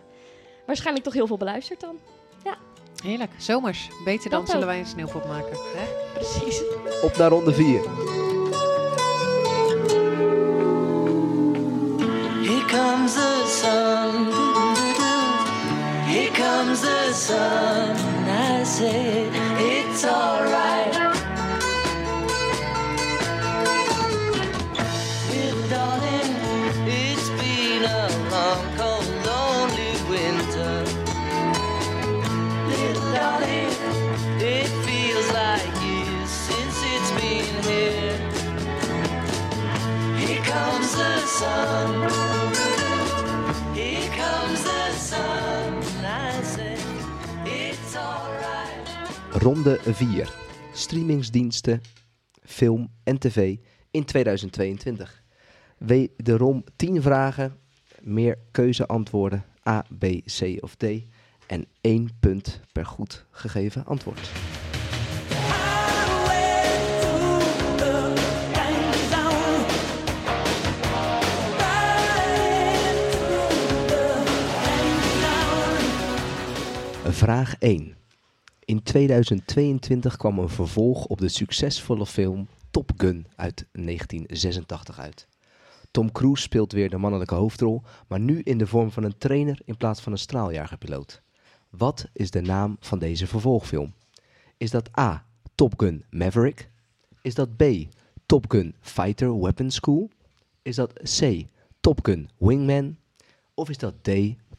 [0.67, 1.99] waarschijnlijk toch heel veel beluisterd dan.
[2.45, 2.57] Ja,
[3.05, 3.31] Heerlijk.
[3.39, 3.89] Zomers.
[4.05, 4.71] Beter dan Dat zullen ook.
[4.71, 5.53] wij een sneeuwpop maken.
[5.53, 6.13] Hè?
[6.15, 6.63] precies.
[7.03, 7.81] Op naar ronde 4.
[12.43, 14.33] Here comes the sun.
[16.07, 17.97] Here comes the sun.
[18.29, 21.16] I said, it's alright.
[49.31, 50.33] Ronde 4.
[50.73, 51.81] Streamingsdiensten,
[52.43, 53.57] film en tv
[53.91, 55.23] in 2022.
[55.79, 57.57] Wederom 10 vragen,
[58.01, 60.85] meer keuzeantwoorden A, B, C of D
[61.47, 64.31] en 1 punt per goed gegeven antwoord.
[77.09, 77.97] Vraag 1.
[78.65, 85.29] In 2022 kwam een vervolg op de succesvolle film Top Gun uit 1986 uit.
[85.91, 89.61] Tom Cruise speelt weer de mannelijke hoofdrol, maar nu in de vorm van een trainer
[89.65, 91.23] in plaats van een straaljagerpiloot.
[91.71, 93.93] Wat is de naam van deze vervolgfilm?
[94.57, 95.25] Is dat A.
[95.55, 96.71] Top Gun Maverick?
[97.23, 97.65] Is dat B.
[98.27, 100.11] Top Gun Fighter Weapon School?
[100.63, 101.45] Is dat C.
[101.81, 102.97] Top Gun Wingman?
[103.55, 104.11] Of is dat D.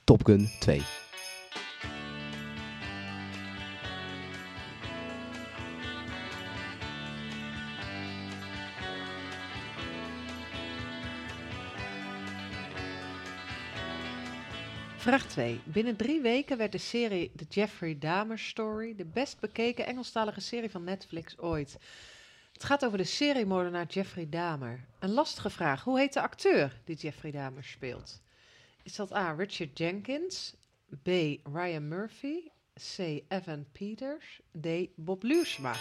[0.04, 1.07] Top Gun 2?
[15.08, 15.62] Vraag 2.
[15.64, 20.70] Binnen drie weken werd de serie The Jeffrey Dahmer Story de best bekeken Engelstalige serie
[20.70, 21.78] van Netflix ooit.
[22.54, 24.86] Het gaat over de seriemoordenaar Jeffrey Dahmer.
[25.00, 25.84] Een lastige vraag.
[25.84, 28.22] Hoe heet de acteur die Jeffrey Dahmer speelt?
[28.84, 29.32] Is dat A.
[29.32, 30.54] Richard Jenkins,
[31.04, 31.08] B.
[31.54, 32.40] Ryan Murphy,
[32.96, 32.98] C.
[33.28, 34.68] Evan Peters, D.
[34.96, 35.76] Bob Luursma?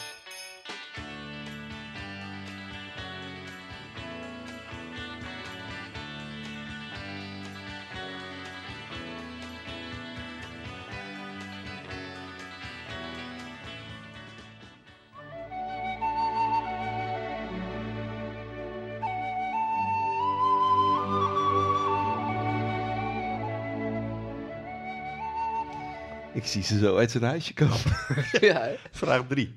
[26.46, 27.78] Ik zie ze zo uit zijn huisje komen.
[28.48, 28.76] Ja, hè?
[28.90, 29.54] Vraag 3.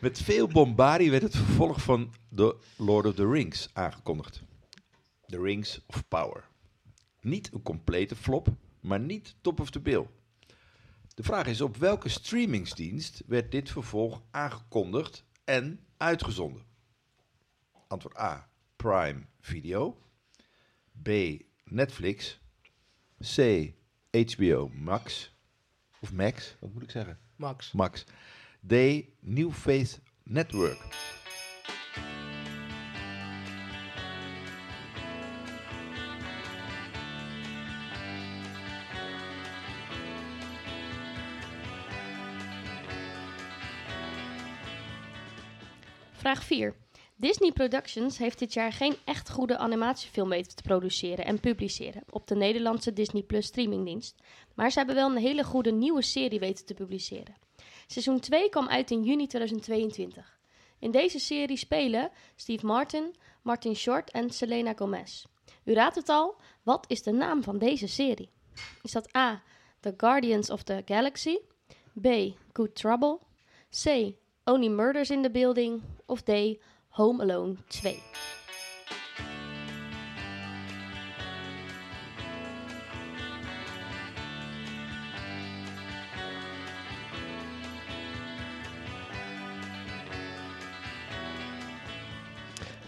[0.00, 4.42] Met veel bombardie werd het vervolg van The Lord of the Rings aangekondigd.
[5.26, 6.48] The Rings of Power.
[7.20, 8.48] Niet een complete flop,
[8.80, 10.06] maar niet top of the bill.
[11.14, 16.62] De vraag is op welke streamingsdienst werd dit vervolg aangekondigd en uitgezonden?
[17.88, 18.48] Antwoord A.
[18.76, 19.98] Prime Video.
[21.02, 21.08] B.
[21.64, 22.40] Netflix.
[23.36, 23.70] C.
[24.10, 25.31] HBO Max.
[26.02, 27.18] Of Max, wat moet ik zeggen?
[27.36, 27.72] Max.
[27.72, 28.04] Max.
[28.66, 28.72] D.
[29.20, 30.78] New Faith Network.
[46.12, 46.74] Vraag 4.
[47.16, 52.26] Disney Productions heeft dit jaar geen echt goede animatiefilm weten te produceren en publiceren op
[52.26, 54.22] de Nederlandse Disney Plus streamingdienst.
[54.54, 57.36] Maar ze hebben wel een hele goede nieuwe serie weten te publiceren.
[57.86, 60.38] Seizoen 2 kwam uit in juni 2022.
[60.78, 65.24] In deze serie spelen Steve Martin, Martin Short en Selena Gomez.
[65.64, 68.30] U raadt het al, wat is de naam van deze serie?
[68.82, 69.42] Is dat A.
[69.80, 71.36] The Guardians of the Galaxy?
[72.00, 72.06] B.
[72.52, 73.18] Good Trouble?
[73.82, 74.14] C.
[74.44, 75.82] Only Murders in the Building?
[76.06, 76.30] Of D.
[76.92, 78.02] Home Alone 2?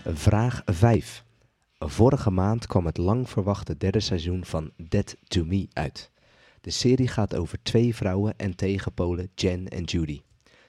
[0.05, 1.25] Vraag 5.
[1.79, 6.11] Vorige maand kwam het lang verwachte derde seizoen van Dead to Me uit.
[6.61, 10.23] De serie gaat over twee vrouwen en tegenpolen Jen en Judy.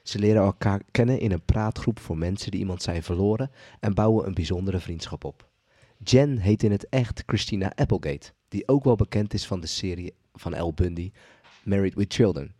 [0.05, 4.27] Ze leren elkaar kennen in een praatgroep voor mensen die iemand zijn verloren en bouwen
[4.27, 5.49] een bijzondere vriendschap op.
[6.03, 10.13] Jen heet in het echt Christina Applegate, die ook wel bekend is van de serie
[10.33, 11.11] van Al Bundy,
[11.63, 12.55] Married with Children.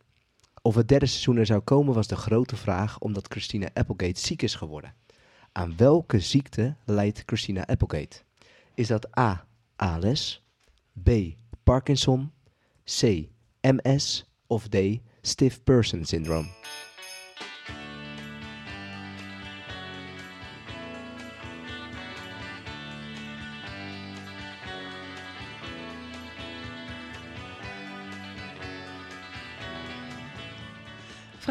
[0.61, 4.41] Of het derde seizoen er zou komen was de grote vraag omdat Christina Applegate ziek
[4.41, 4.93] is geworden.
[5.51, 8.21] Aan welke ziekte lijdt Christina Applegate?
[8.73, 9.47] Is dat A.
[9.75, 10.43] ALS,
[11.03, 11.09] B.
[11.63, 12.31] Parkinson,
[12.83, 13.27] C.
[13.61, 14.77] MS of D.
[15.21, 16.47] Stiff Person Syndrome?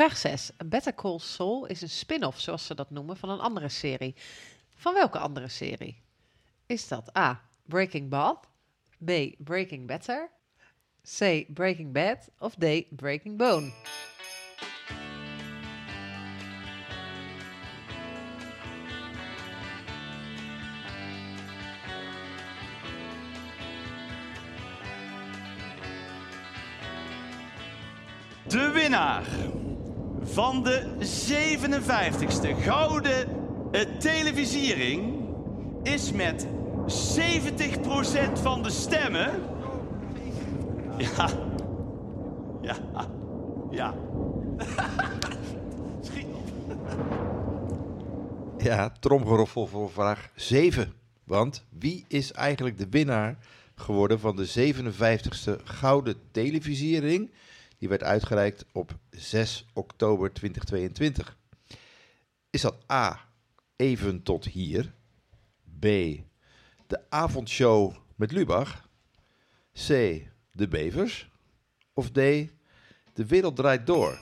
[0.04, 0.50] Vraag 6.
[0.64, 4.14] Better Call Saul is een spin-off, zoals ze dat noemen, van een andere serie.
[4.74, 6.02] Van welke andere serie?
[6.66, 7.40] Is dat A.
[7.62, 8.48] Breaking Bad,
[9.04, 9.10] B.
[9.38, 10.30] Breaking Better,
[11.18, 11.46] C.
[11.54, 12.96] Breaking Bad of D.
[12.96, 13.72] Breaking Bone?
[28.48, 29.24] De winnaar
[30.34, 33.28] van de 57ste Gouden
[33.72, 35.14] eh, Televisiering
[35.82, 36.48] is met 70%
[38.42, 39.30] van de stemmen.
[40.98, 41.28] Ja.
[42.62, 42.76] Ja.
[43.70, 43.94] Ja.
[48.58, 50.92] Ja, tromgeroffel voor vraag 7.
[51.24, 53.38] Want wie is eigenlijk de winnaar
[53.74, 57.30] geworden van de 57ste Gouden Televisiering?
[57.78, 61.36] Die werd uitgereikt op 6 oktober 2022.
[62.50, 63.20] Is dat A,
[63.76, 64.94] even tot hier?
[65.78, 65.82] B,
[66.86, 68.88] de avondshow met Lubach?
[69.72, 69.88] C,
[70.52, 71.30] de bevers?
[71.92, 74.18] Of D, de wereld draait door?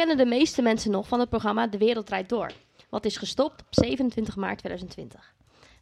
[0.00, 2.52] Kennen de meeste mensen nog van het programma De Wereld Draait Door,
[2.88, 5.34] wat is gestopt op 27 maart 2020.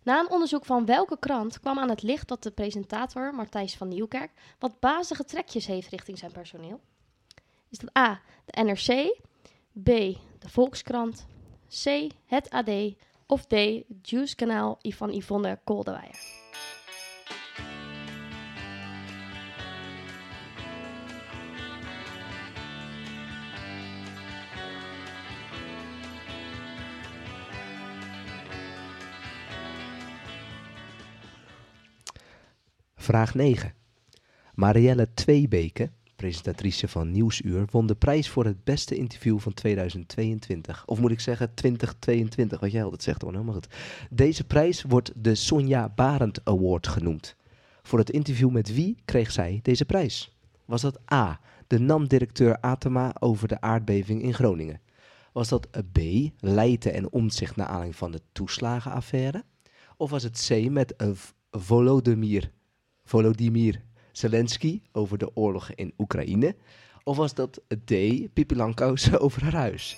[0.02, 3.88] Na een onderzoek van welke krant kwam aan het licht dat de presentator, Martijs van
[3.88, 6.80] Nieuwkerk, wat bazige trekjes heeft richting zijn personeel?
[7.68, 9.20] Is dat A, de NRC,
[9.82, 9.86] B,
[10.38, 11.26] de Volkskrant,
[11.84, 12.70] C, het AD
[13.26, 13.54] of D,
[14.02, 16.18] Juice Kanaal van Yvonne Koldewijer?
[33.08, 33.74] Vraag 9.
[34.54, 40.86] Marielle Tweebeke presentatrice van Nieuwsuur, won de prijs voor het beste interview van 2022.
[40.86, 43.44] Of moet ik zeggen 2022, wat jij altijd zegt, hoor.
[43.44, 43.68] Maar goed.
[44.10, 47.36] Deze prijs wordt de Sonja Barend Award genoemd.
[47.82, 50.36] Voor het interview met wie kreeg zij deze prijs?
[50.64, 54.80] Was dat A, de NAM-directeur Atema over de aardbeving in Groningen?
[55.32, 55.98] Was dat B,
[56.38, 59.44] Leijten en omzicht naar aanleiding van de toeslagenaffaire?
[59.96, 60.94] Of was het C met
[61.50, 62.50] Volodymyr,
[63.08, 63.80] Volodymyr
[64.12, 66.56] Zelensky over de oorlog in Oekraïne?
[67.04, 67.92] Of was dat D,
[68.32, 68.54] Pippi
[69.20, 69.96] over haar huis?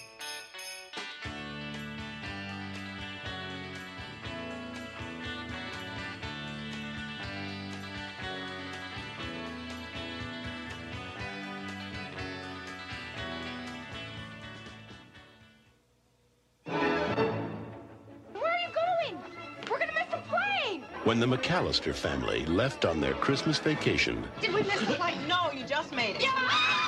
[21.11, 25.17] When the McAllister family left on their Christmas vacation, Did we miss the flight?
[25.27, 26.31] No, you just made it.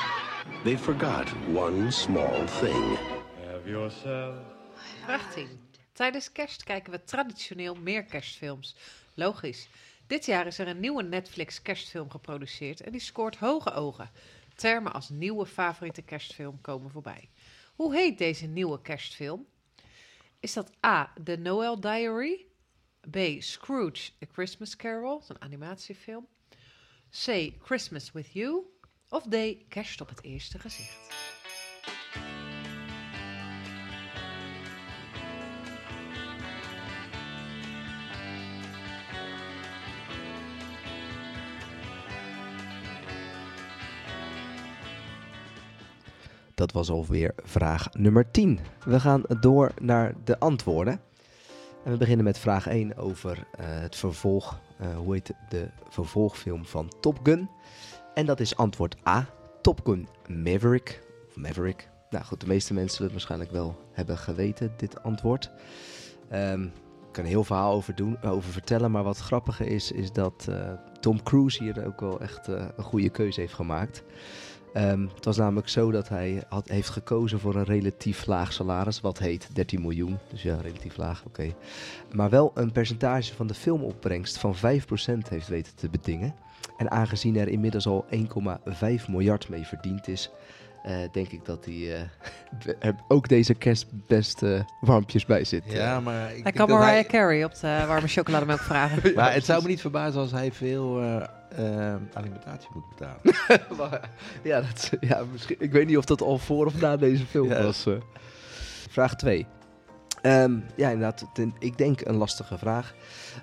[0.65, 2.99] they forgot one small thing.
[3.51, 4.35] Have yourself
[5.05, 5.49] Vraag 10.
[5.93, 8.77] Tijdens kerst kijken we traditioneel meer kerstfilms.
[9.15, 9.69] Logisch.
[10.07, 14.11] Dit jaar is er een nieuwe Netflix kerstfilm geproduceerd en die scoort hoge ogen.
[14.55, 17.29] Termen als nieuwe favoriete kerstfilm komen voorbij.
[17.75, 19.47] Hoe heet deze nieuwe kerstfilm?
[20.41, 21.13] Is dat A.
[21.25, 22.51] The Noel Diary?
[23.11, 23.17] B.
[23.39, 26.27] Scrooge, A Christmas Carol, een animatiefilm.
[27.11, 27.53] C.
[27.59, 28.63] Christmas with You?
[29.09, 29.37] Of D.
[29.69, 31.31] Kerst op het eerste gezicht?
[46.55, 48.59] Dat was alweer vraag nummer 10.
[48.85, 51.01] We gaan door naar de antwoorden.
[51.85, 54.61] En we beginnen met vraag 1 over eh, het vervolg.
[54.79, 57.51] eh, hoe heet de vervolgfilm van Top Gun?
[58.15, 59.29] En dat is antwoord A.
[59.61, 61.03] Top Gun Maverick.
[61.29, 61.89] Of Maverick.
[62.11, 65.51] Nou goed, de meeste mensen zullen het waarschijnlijk wel hebben geweten, dit antwoord.
[66.29, 70.13] Ehm, ik kan er heel verhaal over, doen, over vertellen, maar wat grappiger is, is
[70.13, 74.03] dat eh, Tom Cruise hier ook wel echt een goede keuze heeft gemaakt.
[74.73, 79.01] Ehm, het was namelijk zo dat hij had, heeft gekozen voor een relatief laag salaris,
[79.01, 80.19] wat heet 13 miljoen.
[80.31, 81.53] Dus ja, relatief laag, oké.
[82.13, 84.59] Maar wel een percentage van de filmopbrengst van 5%
[85.29, 86.35] heeft weten te bedingen.
[86.77, 90.31] En aangezien er inmiddels al 1,5 miljard mee verdiend is,
[90.83, 92.01] eh, denk ik dat hij eh,
[92.89, 95.63] er ook deze kerst best eh, warmpjes bij zit.
[95.67, 99.15] Ja, maar ik Hij kan Mariah hij- Carey op de warme chocolademelk vragen.
[99.15, 101.01] Maar het zou me niet verbazen als hij veel
[101.57, 103.21] eh, eh, alimentatie moet betalen.
[104.43, 107.49] Ja, dat, ja misschien, ik weet niet of dat al voor of na deze film
[107.49, 107.63] Ja.
[107.63, 107.87] was.
[107.87, 107.95] eh.
[108.89, 109.47] Vraag 2.
[110.23, 111.25] Ehm, ja, inderdaad.
[111.33, 112.95] ten- ik denk een lastige vraag.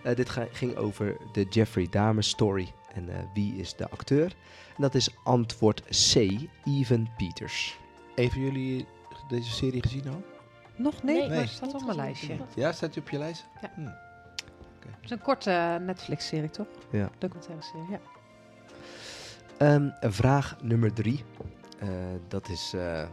[0.04, 2.74] Eh, dit ga- ging over de Jeffrey Dahmer story.
[2.94, 4.26] En eh, wie is de acteur?
[4.76, 5.82] En dat is antwoord
[6.14, 6.16] C.
[6.66, 7.78] Evan Peters.
[8.16, 8.86] Een van jullie
[9.28, 10.24] deze serie gezien al?
[10.76, 11.28] Nog niet, Nee.
[11.30, 12.36] maar het staat op mijn lijstje.
[12.56, 13.46] Ja, staat hij op je lijst?
[13.62, 13.72] Ja.
[13.76, 13.88] Hm.
[14.86, 16.68] Het is een korte eh, Netflix-serie, toch?
[16.92, 17.10] Ja.
[17.18, 18.00] Documentaire serie, ja.
[19.58, 21.24] Ehm, vraag nummer drie.
[21.80, 21.88] Eh,
[22.28, 23.04] dat is eh,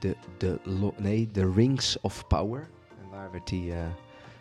[0.00, 2.60] de, de, lo- nee, The Rings of Power.
[3.02, 3.78] En waar werd die eh,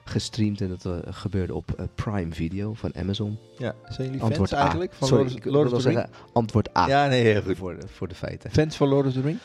[0.04, 0.62] gestreamd?
[0.62, 3.38] En dat gebeurde op Prime Video van Amazon.
[3.58, 4.64] Ja, zijn jullie Antwoord fans A.
[4.64, 6.88] eigenlijk van Sorry, Lord of- ik Lord wil of the zeggen antwoord A.
[6.88, 7.58] Ja, nee, heel goed.
[7.58, 8.52] Voor de, voor de feiten.
[8.52, 9.38] Fans van Lord of the Ring?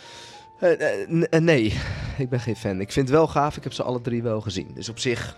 [1.11, 1.75] N- nee,
[2.19, 2.81] ik ben geen fan.
[2.81, 3.57] Ik vind het wel gaaf.
[3.57, 4.71] Ik heb ze alle drie wel gezien.
[4.75, 5.37] Dus op zich,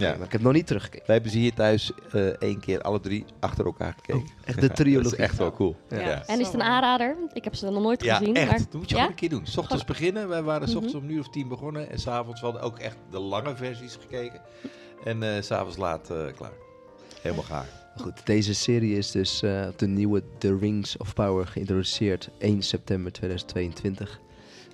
[0.00, 0.16] Ja.
[0.16, 1.06] maar ik heb nog niet teruggekeken.
[1.06, 4.20] Wij hebben ze hier thuis eh één keer alle drie achter elkaar gekeken.
[4.20, 5.12] Oh, echt de dat trilogie.
[5.12, 5.76] is echt wel cool.
[5.88, 5.98] Ja.
[6.00, 7.16] Ja, En is het een aanrader?
[7.32, 8.34] Ik heb ze nog nooit Ja, gezien.
[8.34, 8.48] echt.
[8.50, 8.94] Maar, Dat moet je ja?
[8.94, 9.46] gewoon een keer doen.
[9.46, 10.28] S ochtends beginnen.
[10.28, 10.76] Wij waren s Mhm.
[10.76, 11.90] ochtends om een uur of tien begonnen.
[11.90, 14.40] En s'avonds hadden we ook echt de lange versies gekeken.
[15.04, 16.52] En eh, s s'avonds laat eh, klaar.
[17.22, 17.66] Helemaal gaar.
[17.96, 22.62] Goed, deze serie is dus eh, op de nieuwe The Rings of Power geïntroduceerd 1
[22.62, 24.20] september 2022.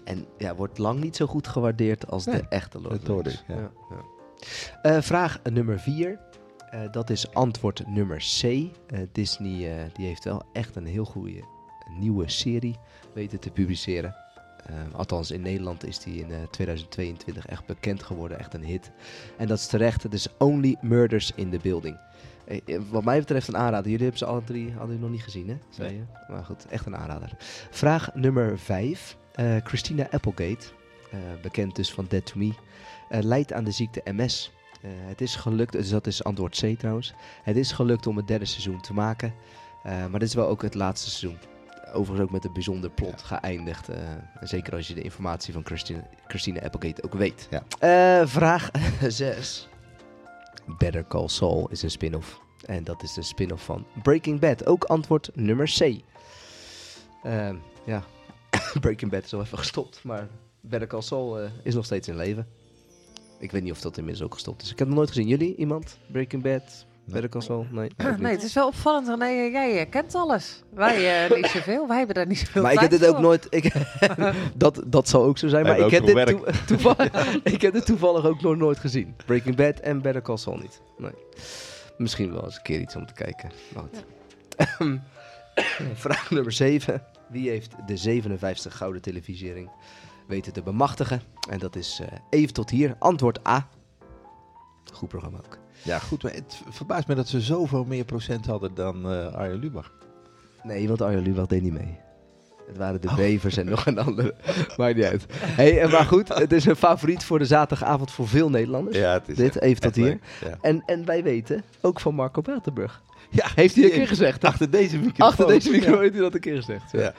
[0.05, 3.05] En ja, wordt lang niet zo goed gewaardeerd als Nee, de echte Lord of dat
[3.07, 3.43] the hoorde Rings.
[3.43, 3.71] ik, ja.
[3.91, 3.97] Ja,
[4.83, 6.19] Eh, vraag nummer 4.
[6.91, 8.43] dat is antwoord nummer C.
[8.43, 8.69] Eh,
[9.13, 11.45] Disney eh, die heeft wel echt een heel goede
[11.99, 12.77] nieuwe serie
[13.15, 14.15] weten te publiceren.
[14.67, 18.39] Eh, althans, in Nederland is die in eh, 2022 echt bekend geworden.
[18.39, 18.91] Echt een hit.
[19.37, 20.03] En dat is terecht.
[20.03, 21.97] Het is Only Murders in the Building.
[22.45, 23.85] Eh, eh, Wat mij betreft een aanrader.
[23.91, 25.57] Jullie hebben ze alle drie hadden jullie nog niet gezien, hè?
[25.71, 26.03] Zei je?
[26.33, 27.31] Maar goed, echt een aanrader.
[27.71, 29.17] Vraag nummer 5.
[29.65, 30.67] Christina Applegate,
[31.11, 32.53] eh, bekend dus van Dead to Me,
[33.13, 34.53] eh, lijdt aan de ziekte MS.
[34.83, 37.15] Eh, het is gelukt, dus dat is antwoord C trouwens.
[37.43, 39.35] Het is gelukt om het derde seizoen te maken.
[39.83, 41.39] eh, maar dit is wel ook het laatste seizoen.
[41.93, 43.89] Overigens ook met een bijzonder plot geëindigd.
[44.41, 45.65] zeker als je de informatie van
[46.27, 47.49] Christina Applegate ook weet.
[47.79, 48.71] Eh, vraag
[49.09, 49.69] 6.
[50.79, 52.41] Better Call Saul is een spin-off.
[52.67, 54.67] En dat is de spin-off van Breaking Bad.
[54.67, 56.01] Ook antwoord nummer C.
[57.23, 58.03] Ehm, ja,
[58.81, 60.29] Breaking Bad is al even gestopt, maar
[60.61, 62.47] Better Call Saul is nog steeds in leven.
[63.43, 64.71] Ik weet niet of dat inmiddels ook gestopt is.
[64.71, 65.27] Ik heb nog nooit gezien.
[65.27, 65.57] Jullie?
[65.57, 65.99] Iemand?
[66.13, 66.87] Breaking Bad?
[67.05, 67.67] Better Call Saul?
[67.71, 67.91] Nee.
[68.19, 69.09] Nee, het is wel opvallend.
[69.09, 70.63] René, jij eh, kent alles.
[70.75, 71.89] Wij eh, niet zoveel.
[71.89, 73.47] Wij hebben daar niet zoveel Maar ik heb dit ook nooit.
[73.51, 73.73] Ik,
[74.55, 75.65] dat, dat zal ook zo zijn.
[75.65, 79.17] Wij Maar ik heb, dit toevallig, ik heb dit toevallig ook nog nooit gezien.
[79.27, 80.81] Breaking Bad en Better Call Saul niet.
[80.99, 81.15] Nee.
[81.99, 83.51] Misschien wel eens een keer iets om te kijken.
[83.77, 84.05] Goed.
[85.95, 87.03] Vraag nummer 7.
[87.29, 89.71] Wie heeft de 57 gouden televisiering
[90.33, 91.23] weten te bemachtigen?
[91.51, 92.95] En dat is eh, even tot hier.
[92.99, 93.69] Antwoord A.
[94.93, 95.59] Goed programma ook.
[95.83, 96.23] Ja, goed.
[96.23, 99.93] Maar het verbaast me dat ze zoveel meer procent hadden dan eh Arjen Lubach.
[100.63, 101.99] Nee, want Arjen Lubach deed niet mee.
[102.67, 103.01] Het waren Oh.
[103.11, 104.35] de bevers en nog een andere.
[104.77, 105.27] Maakt niet uit.
[105.37, 108.97] Hey, en maar goed, het is een favoriet voor de zaterdagavond voor veel Nederlanders.
[108.97, 110.19] Ja, het is Dit, echt- even tot hier.
[110.45, 110.59] ja.
[110.61, 113.03] En, en wij weten, ook van Marco Buitenburg.
[113.31, 114.45] Ja, heeft hij een keer gezegd.
[114.45, 115.27] achter deze microfoon.
[115.29, 116.01] Achter deze microfoon Ja.
[116.01, 116.93] heeft hij dat een keer gezegd.
[116.93, 117.15] Ja.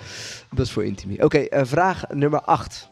[0.51, 1.21] Dat is voor Intimi.
[1.23, 2.89] Oké, eh, vraag nummer 8.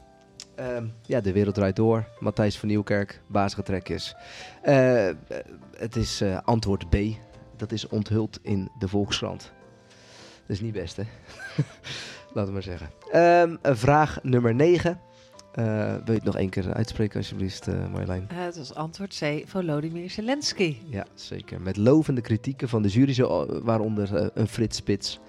[1.05, 2.07] Ja, de wereld draait door.
[2.19, 4.15] Matthijs van Nieuwkerk, basisgetrekjes.
[4.61, 5.15] Eh eh,
[5.77, 6.95] het is eh, antwoord B.
[7.57, 9.51] Dat is onthuld in de Volkskrant.
[10.47, 11.03] Dat is niet best, hè?
[12.33, 12.89] Laten we maar zeggen.
[13.11, 14.99] Ehm, eh, vraag nummer 9.
[15.53, 15.63] wil
[16.05, 18.25] je het nog één keer uitspreken, alsjeblieft, eh Marjolein?
[18.29, 19.43] Eh, het was antwoord C.
[19.45, 20.77] Volodymyr Zelensky.
[20.85, 21.61] Ja, zeker.
[21.61, 25.19] Met lovende kritieken van de jury, zo, eh, waaronder eh, een Frits Spits.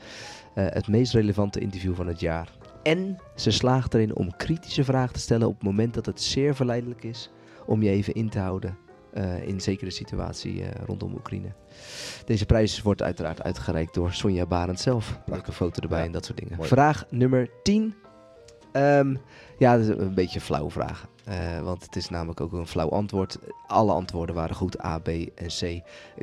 [0.55, 2.49] eh, het meest relevante interview van het jaar.
[2.83, 6.55] En ze slaagt erin om kritische vragen te stellen op het moment dat het zeer
[6.55, 7.31] verleidelijk is
[7.67, 8.79] om je even in te houden
[9.13, 11.53] eh, in zekere situatie eh, rondom Oekraïne.
[12.25, 15.19] Deze prijs wordt uiteraard uitgereikt door Sonja Barend zelf.
[15.27, 16.57] Leuke foto erbij Ja, en dat soort dingen.
[16.57, 16.69] mooi.
[16.69, 17.95] Vraag nummer 10.
[18.73, 19.15] Ehm,
[19.59, 21.07] ja, dat is een beetje een flauwe vraag.
[21.25, 23.39] Eh, want het is namelijk ook een flauw antwoord.
[23.67, 25.81] Alle antwoorden waren goed, A, B en C.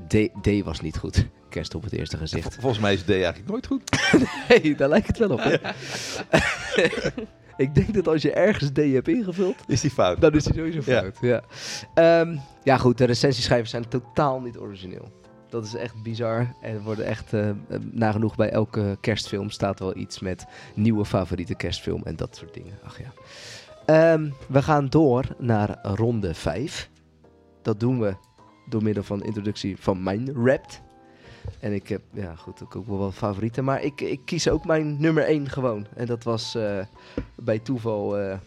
[0.07, 1.25] D, D was niet goed.
[1.49, 2.55] Kerst op het eerste gezicht.
[2.59, 3.81] Volgens mij is D eigenlijk nooit goed.
[4.49, 5.41] nee, daar lijkt het wel op.
[7.57, 10.21] Ik denk dat als je ergens D hebt ingevuld, Is die fout?
[10.21, 11.01] dan is die sowieso Ja.
[11.01, 11.17] fout.
[11.21, 11.41] Ja,
[11.93, 15.11] Ehm, ja goed, de recensieschrijvers zijn totaal niet origineel.
[15.49, 16.53] Dat is echt bizar.
[16.61, 17.55] En er worden echt, eh, eh,
[17.91, 20.45] nagenoeg bij elke kerstfilm staat wel iets met
[20.75, 22.79] nieuwe favoriete kerstfilm en dat soort dingen.
[22.83, 23.13] Ach ja.
[23.89, 26.89] Ehm, we gaan door naar ronde 5.
[27.61, 28.15] Dat doen we
[28.67, 30.81] door middel van de introductie van mijn Rapt.
[31.59, 33.63] En ik heb, ja goed, ook wel wat favorieten.
[33.63, 35.87] Maar ik, ik kies ook mijn nummer 1 gewoon.
[35.95, 36.79] En dat was eh,
[37.35, 38.37] bij toeval eh,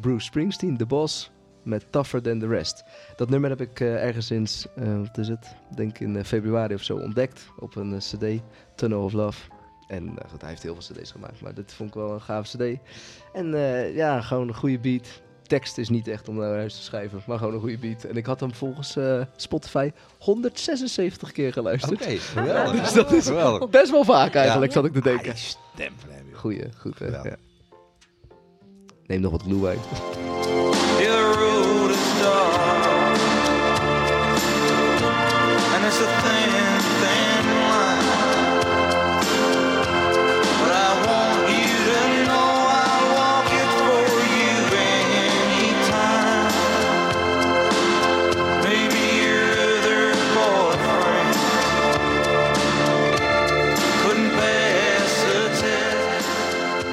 [0.00, 1.30] Bruce Springsteen, The Boss,
[1.62, 2.84] met Tougher Than The Rest.
[3.16, 6.96] Dat nummer heb ik eh, ergens sinds, wat is het, denk in februari of zo
[6.96, 8.42] ontdekt op een cd,
[8.74, 9.61] Tunnel of Love.
[9.92, 12.20] En eh, goed, hij heeft heel veel cd's gemaakt, maar dit vond ik wel een
[12.20, 12.78] gave cd.
[13.32, 15.06] En eh, ja, gewoon een goede beat.
[15.42, 18.04] Tekst is niet echt om naar huis te schrijven, maar gewoon een goede beat.
[18.04, 22.02] En ik had hem volgens eh, Spotify 176 keer geluisterd.
[22.02, 22.80] Oké, geweldig.
[22.82, 23.70] dus dat is Geweldig.
[23.70, 24.78] best wel vaak eigenlijk, Ja.
[24.80, 25.36] zat ik te denken.
[25.36, 26.38] Stem van hem, joh.
[26.38, 26.98] Goeie, goed.
[26.98, 27.36] hè, ja.
[29.06, 29.78] Neem nog wat glue uit.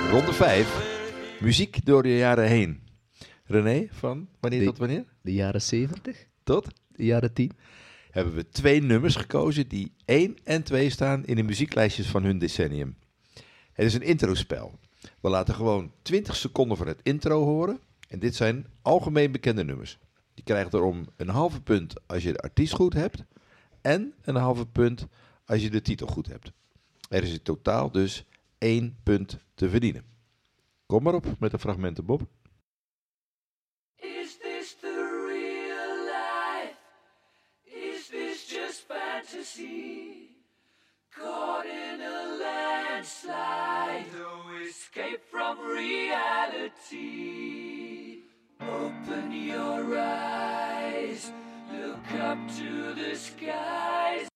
[0.10, 1.38] Ronde 5.
[1.42, 2.82] Muziek door de jaren heen.
[3.46, 5.06] René, van wanneer De- tot wanneer?
[5.22, 6.26] De jaren 70?
[6.44, 6.68] Tot?
[6.88, 7.52] De jaren 10?
[8.12, 12.38] Hebben we twee nummers gekozen die 1 en 2 staan in de muzieklijstjes van hun
[12.38, 12.98] decennium.
[13.74, 14.80] Het is een introspel.
[15.22, 17.80] We laten gewoon 20 seconden van het intro horen.
[18.08, 19.98] En dit zijn algemeen bekende nummers.
[20.34, 23.24] Je krijgt erom een halve punt als je de artiest goed hebt.
[23.82, 25.08] En een halve punt
[25.46, 26.52] als je de titel goed hebt.
[27.10, 28.26] Er is in totaal dus
[28.60, 30.06] één punt te verdienen.
[30.86, 32.22] Kom maar op met de fragmenten, Bob.
[33.96, 36.78] Is this the real life?
[37.64, 40.28] Is this just fantasy?
[41.10, 47.00] Caught in a landslide, no escape from reality.
[48.60, 51.32] Open your eyes,
[51.72, 54.29] look up to the skies.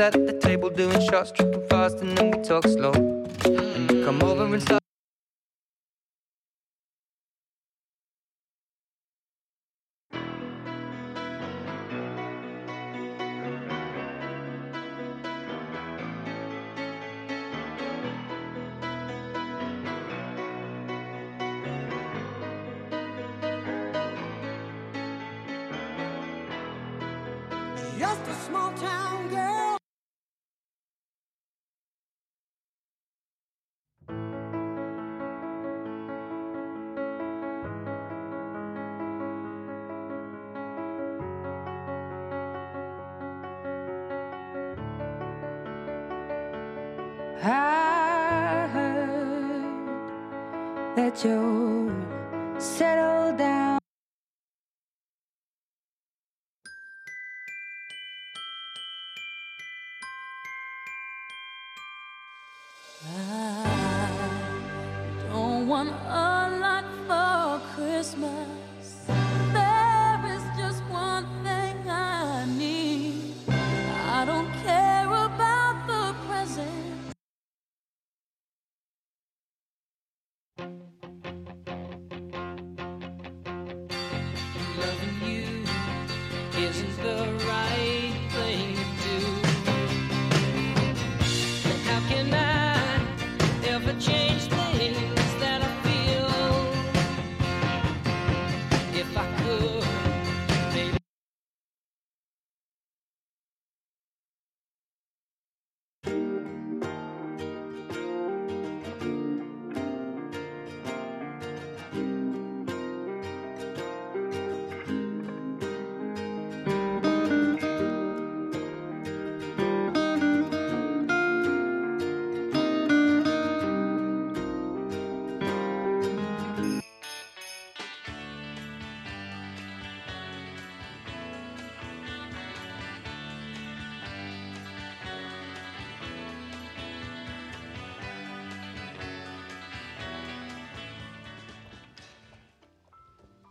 [0.00, 2.92] At the table doing shots, tripping fast, and then we talk slow.
[2.92, 4.77] And you come over and start.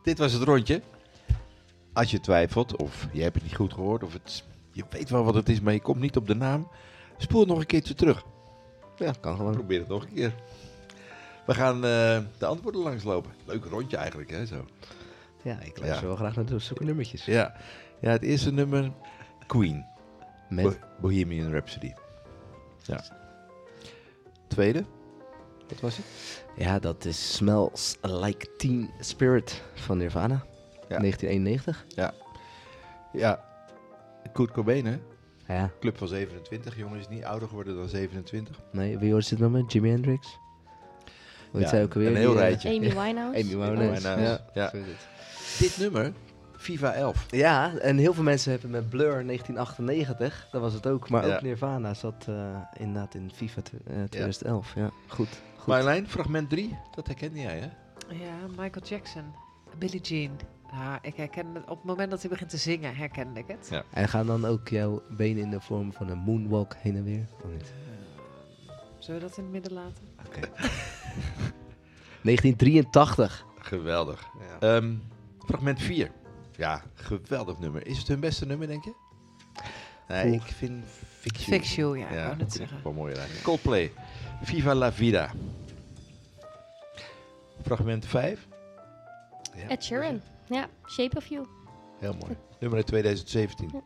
[0.07, 0.81] Dit was het rondje.
[1.93, 5.23] Als je twijfelt, of je hebt het niet goed gehoord, of het, je weet wel
[5.23, 6.67] wat het is, maar je komt niet op de naam,
[7.17, 8.23] spoel het nog een keertje terug.
[8.95, 9.53] Ja, kan gewoon.
[9.53, 10.33] Probeer het nog een keer.
[11.45, 13.31] We gaan eh, de antwoorden langslopen.
[13.45, 14.45] Leuk rondje eigenlijk, hè?
[14.45, 14.65] Zo.
[15.41, 17.25] Ja, ik luister wel graag naar de zulke nummertjes.
[17.25, 17.55] Ja.
[17.99, 18.91] ja, het eerste nummer,
[19.47, 19.85] Queen.
[20.49, 20.63] Met?
[20.63, 21.93] Bo- Bohemian Rhapsody.
[22.83, 23.03] Ja.
[24.47, 24.85] Tweede,
[25.69, 26.05] wat was het?
[26.55, 30.45] Ja, dat is Smells Like Teen Spirit van Nirvana.
[30.87, 31.85] 1991.
[31.87, 32.13] Ja.
[33.13, 33.43] Ja.
[34.33, 34.97] Kurt Cobain, hè?
[35.47, 35.71] Ja.
[35.79, 36.77] Club van 27.
[36.77, 38.59] Jongen is niet ouder geworden dan 27.
[38.71, 39.63] Nee, wie was dit nummer?
[39.67, 40.37] Jimi Hendrix?
[41.53, 42.09] Zij ook alweer?
[42.09, 42.69] Een heel Die, eh, rijtje.
[42.69, 43.39] Amy Winehouse.
[43.39, 44.01] Amy Winehouse.
[44.01, 44.39] Winehouse, Ja.
[44.53, 44.63] ja.
[44.77, 45.07] Het.
[45.59, 46.13] Dit nummer,
[46.55, 47.25] Viva 11.
[47.29, 51.09] Ja, en heel veel mensen hebben met Blur 1998, dat was het ook.
[51.09, 51.35] Maar Ja.
[51.35, 52.35] ook Nirvana zat eh,
[52.77, 54.73] inderdaad in FIFA tw- eh, 2011.
[54.75, 55.29] Ja, goed.
[55.67, 55.83] Goed.
[55.83, 56.77] Marjolein, fragment 3.
[56.95, 57.67] Dat herkende jij, hè?
[58.15, 59.23] Ja, Michael Jackson.
[59.77, 60.31] Billie Jean.
[60.71, 61.63] Ja, ik herken het.
[61.63, 63.67] Op het moment dat hij begint te zingen, herkende ik het.
[63.71, 63.83] Ja.
[63.91, 67.25] En gaan dan ook jouw benen in de vorm van een moonwalk heen en weer?
[67.43, 67.73] Of niet?
[68.99, 70.03] Zullen we dat in het midden laten?
[70.27, 70.39] Oké.
[72.23, 73.45] 1983.
[73.59, 74.27] Geweldig.
[74.59, 74.93] Ehm,
[75.45, 76.11] fragment 4.
[76.55, 77.87] Ja, geweldig nummer.
[77.87, 78.93] Is het hun beste nummer, denk je?
[80.07, 80.35] Nee, Oeh.
[80.35, 80.85] ik vind
[81.19, 81.57] Fix You.
[81.59, 82.79] Fix You, ja, ik wou vind zeggen.
[82.83, 83.41] wel mooi rijden.
[83.43, 83.91] Coldplay.
[84.41, 85.31] Viva la vida.
[87.67, 88.47] Fragment 5.
[89.55, 90.21] Ja, Ed Sheeran.
[90.45, 91.45] Ja, Shape of You.
[91.99, 92.35] heel mooi.
[92.59, 93.81] Nummer uit 2017.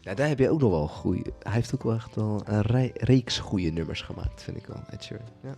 [0.00, 1.22] Ja, daar heb je ook nog wel goeie.
[1.42, 4.82] Hij heeft ook wel echt wel een rij- reeks goede nummers gemaakt, vind ik wel.
[4.90, 5.26] Ed Sheeran.
[5.42, 5.54] Ja.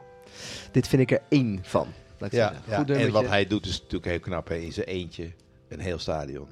[0.73, 1.87] Dit vind ik er één van.
[2.19, 2.71] Laat ik Ja, zeggen.
[2.73, 2.77] ja.
[2.79, 4.49] Goed en wat hij doet is natuurlijk heel knap.
[4.49, 4.55] Hè?
[4.55, 5.33] In zijn eentje
[5.69, 6.49] een heel stadion.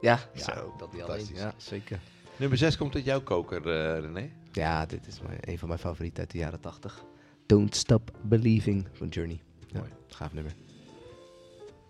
[0.00, 1.26] Ja, Zo, ja, dat niet alleen.
[1.34, 2.00] Ja, zeker.
[2.36, 4.30] Nummer 6 komt uit jouw koker, eh, René.
[4.52, 7.04] Ja, dit is mijn, een van mijn favorieten uit de jaren 80.
[7.52, 9.40] Don't Stop Believing van Journey.
[9.66, 9.90] Ja, Mooi.
[10.08, 10.52] gaaf nummer.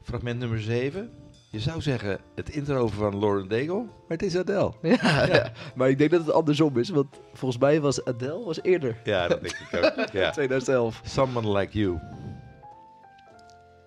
[0.02, 1.10] Fragment nummer 7.
[1.50, 4.72] Je zou zeggen het intro van Lauren Daigle, maar het is Adele.
[5.02, 5.52] Ja, ja.
[5.74, 8.96] maar ik denk dat het andersom is, want volgens mij was Adele was eerder.
[9.04, 10.08] Ja, dat denk ik ook.
[10.20, 10.30] Ja.
[10.30, 11.00] 2011.
[11.04, 11.98] Someone Like You.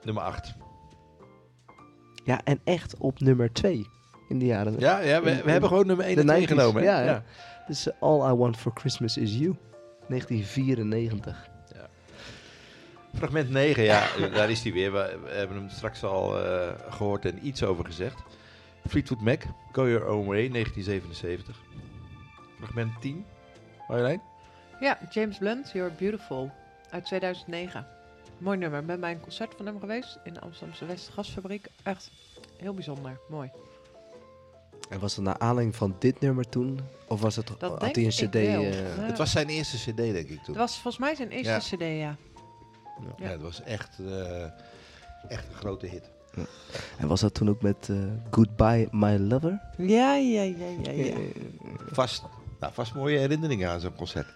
[0.04, 0.54] Nummer 8.
[2.24, 3.86] Ja, en echt op nummer 2
[4.30, 4.80] in de jaren.
[4.80, 6.50] Ja, ja, we- in- hebben gewoon nummer één en de twee 90s.
[6.50, 6.90] genomen, hè?
[6.90, 7.06] Ja, ja.
[7.06, 7.24] Ja.
[7.68, 9.56] Dus eh, All I Want for Christmas is You.
[10.08, 11.50] 1994.
[13.16, 14.92] Fragment 9, ja, daar is hij weer.
[14.92, 18.24] We, we hebben hem straks al eh, gehoord en iets over gezegd.
[18.88, 21.56] Fleetwood Mac, Go Your Own Way, 1977.
[22.58, 23.26] Fragment 10,
[23.88, 24.22] Marjolein?
[24.80, 26.52] Ja, James Blunt, You're Beautiful,
[26.90, 27.88] uit 2009.
[28.38, 28.80] Mooi nummer.
[28.80, 31.68] Ik ben bij een concert van hem geweest in de Amsterdamse Westgasfabriek.
[31.84, 32.12] Echt
[32.58, 33.20] heel bijzonder.
[33.30, 33.50] Mooi.
[34.90, 36.80] En was het naar aanleiding van dit nummer toen?
[37.08, 38.36] Of was het, Dat had hij een cd?
[38.36, 39.02] eh, Ja.
[39.04, 40.40] Het was zijn eerste cd, denk ik, toen.
[40.46, 41.58] Het was volgens mij zijn eerste Ja.
[41.60, 42.16] cd, ja.
[43.18, 44.44] Ja, het was echt, eh,
[45.28, 46.14] echt een grote hit.
[46.98, 47.98] En was dat toen ook met eh,
[48.32, 49.62] Goodbye My Lover?
[49.78, 51.16] Ja, ja, ja, ja, ja.
[51.92, 52.24] Vast,
[52.60, 54.28] nou, vast mooie herinneringen aan zo'n concert.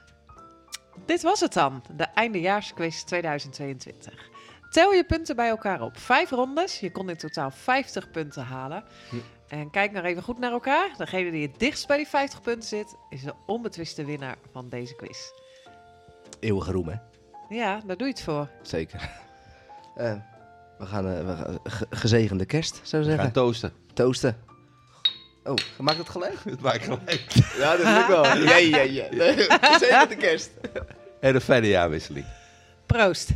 [1.06, 4.30] Dit was het dan, de eindejaarsquiz 2022.
[4.70, 5.98] Tel je punten bij elkaar op.
[5.98, 8.84] Vijf rondes, je kon in totaal 50 punten halen.
[9.10, 9.16] Hm.
[9.48, 10.90] En kijk nou even goed naar elkaar.
[10.98, 14.96] Degene die het dichtst bij die 50 punten zit, is de onbetwiste winnaar van deze
[14.96, 15.20] quiz.
[16.40, 16.96] Eeuwige roem, hè?
[17.50, 18.48] Ja, daar doe je het voor.
[18.62, 19.10] Zeker.
[19.96, 20.14] Eh,
[20.78, 21.06] we gaan,
[21.64, 23.20] ge- gezegende kerst, zou ik We zeggen.
[23.24, 23.72] gaan toosten.
[23.94, 24.38] Toosten.
[25.44, 26.36] Oh, maakt het gelijk?
[26.50, 27.26] Het maakt gelijk.
[27.58, 28.26] Ja, dat lukt wel.
[28.50, 29.06] Ja, ja, ja.
[29.62, 30.50] Gezegende kerst.
[31.20, 32.26] En een fijne jaarwisseling.
[32.86, 33.30] Proost.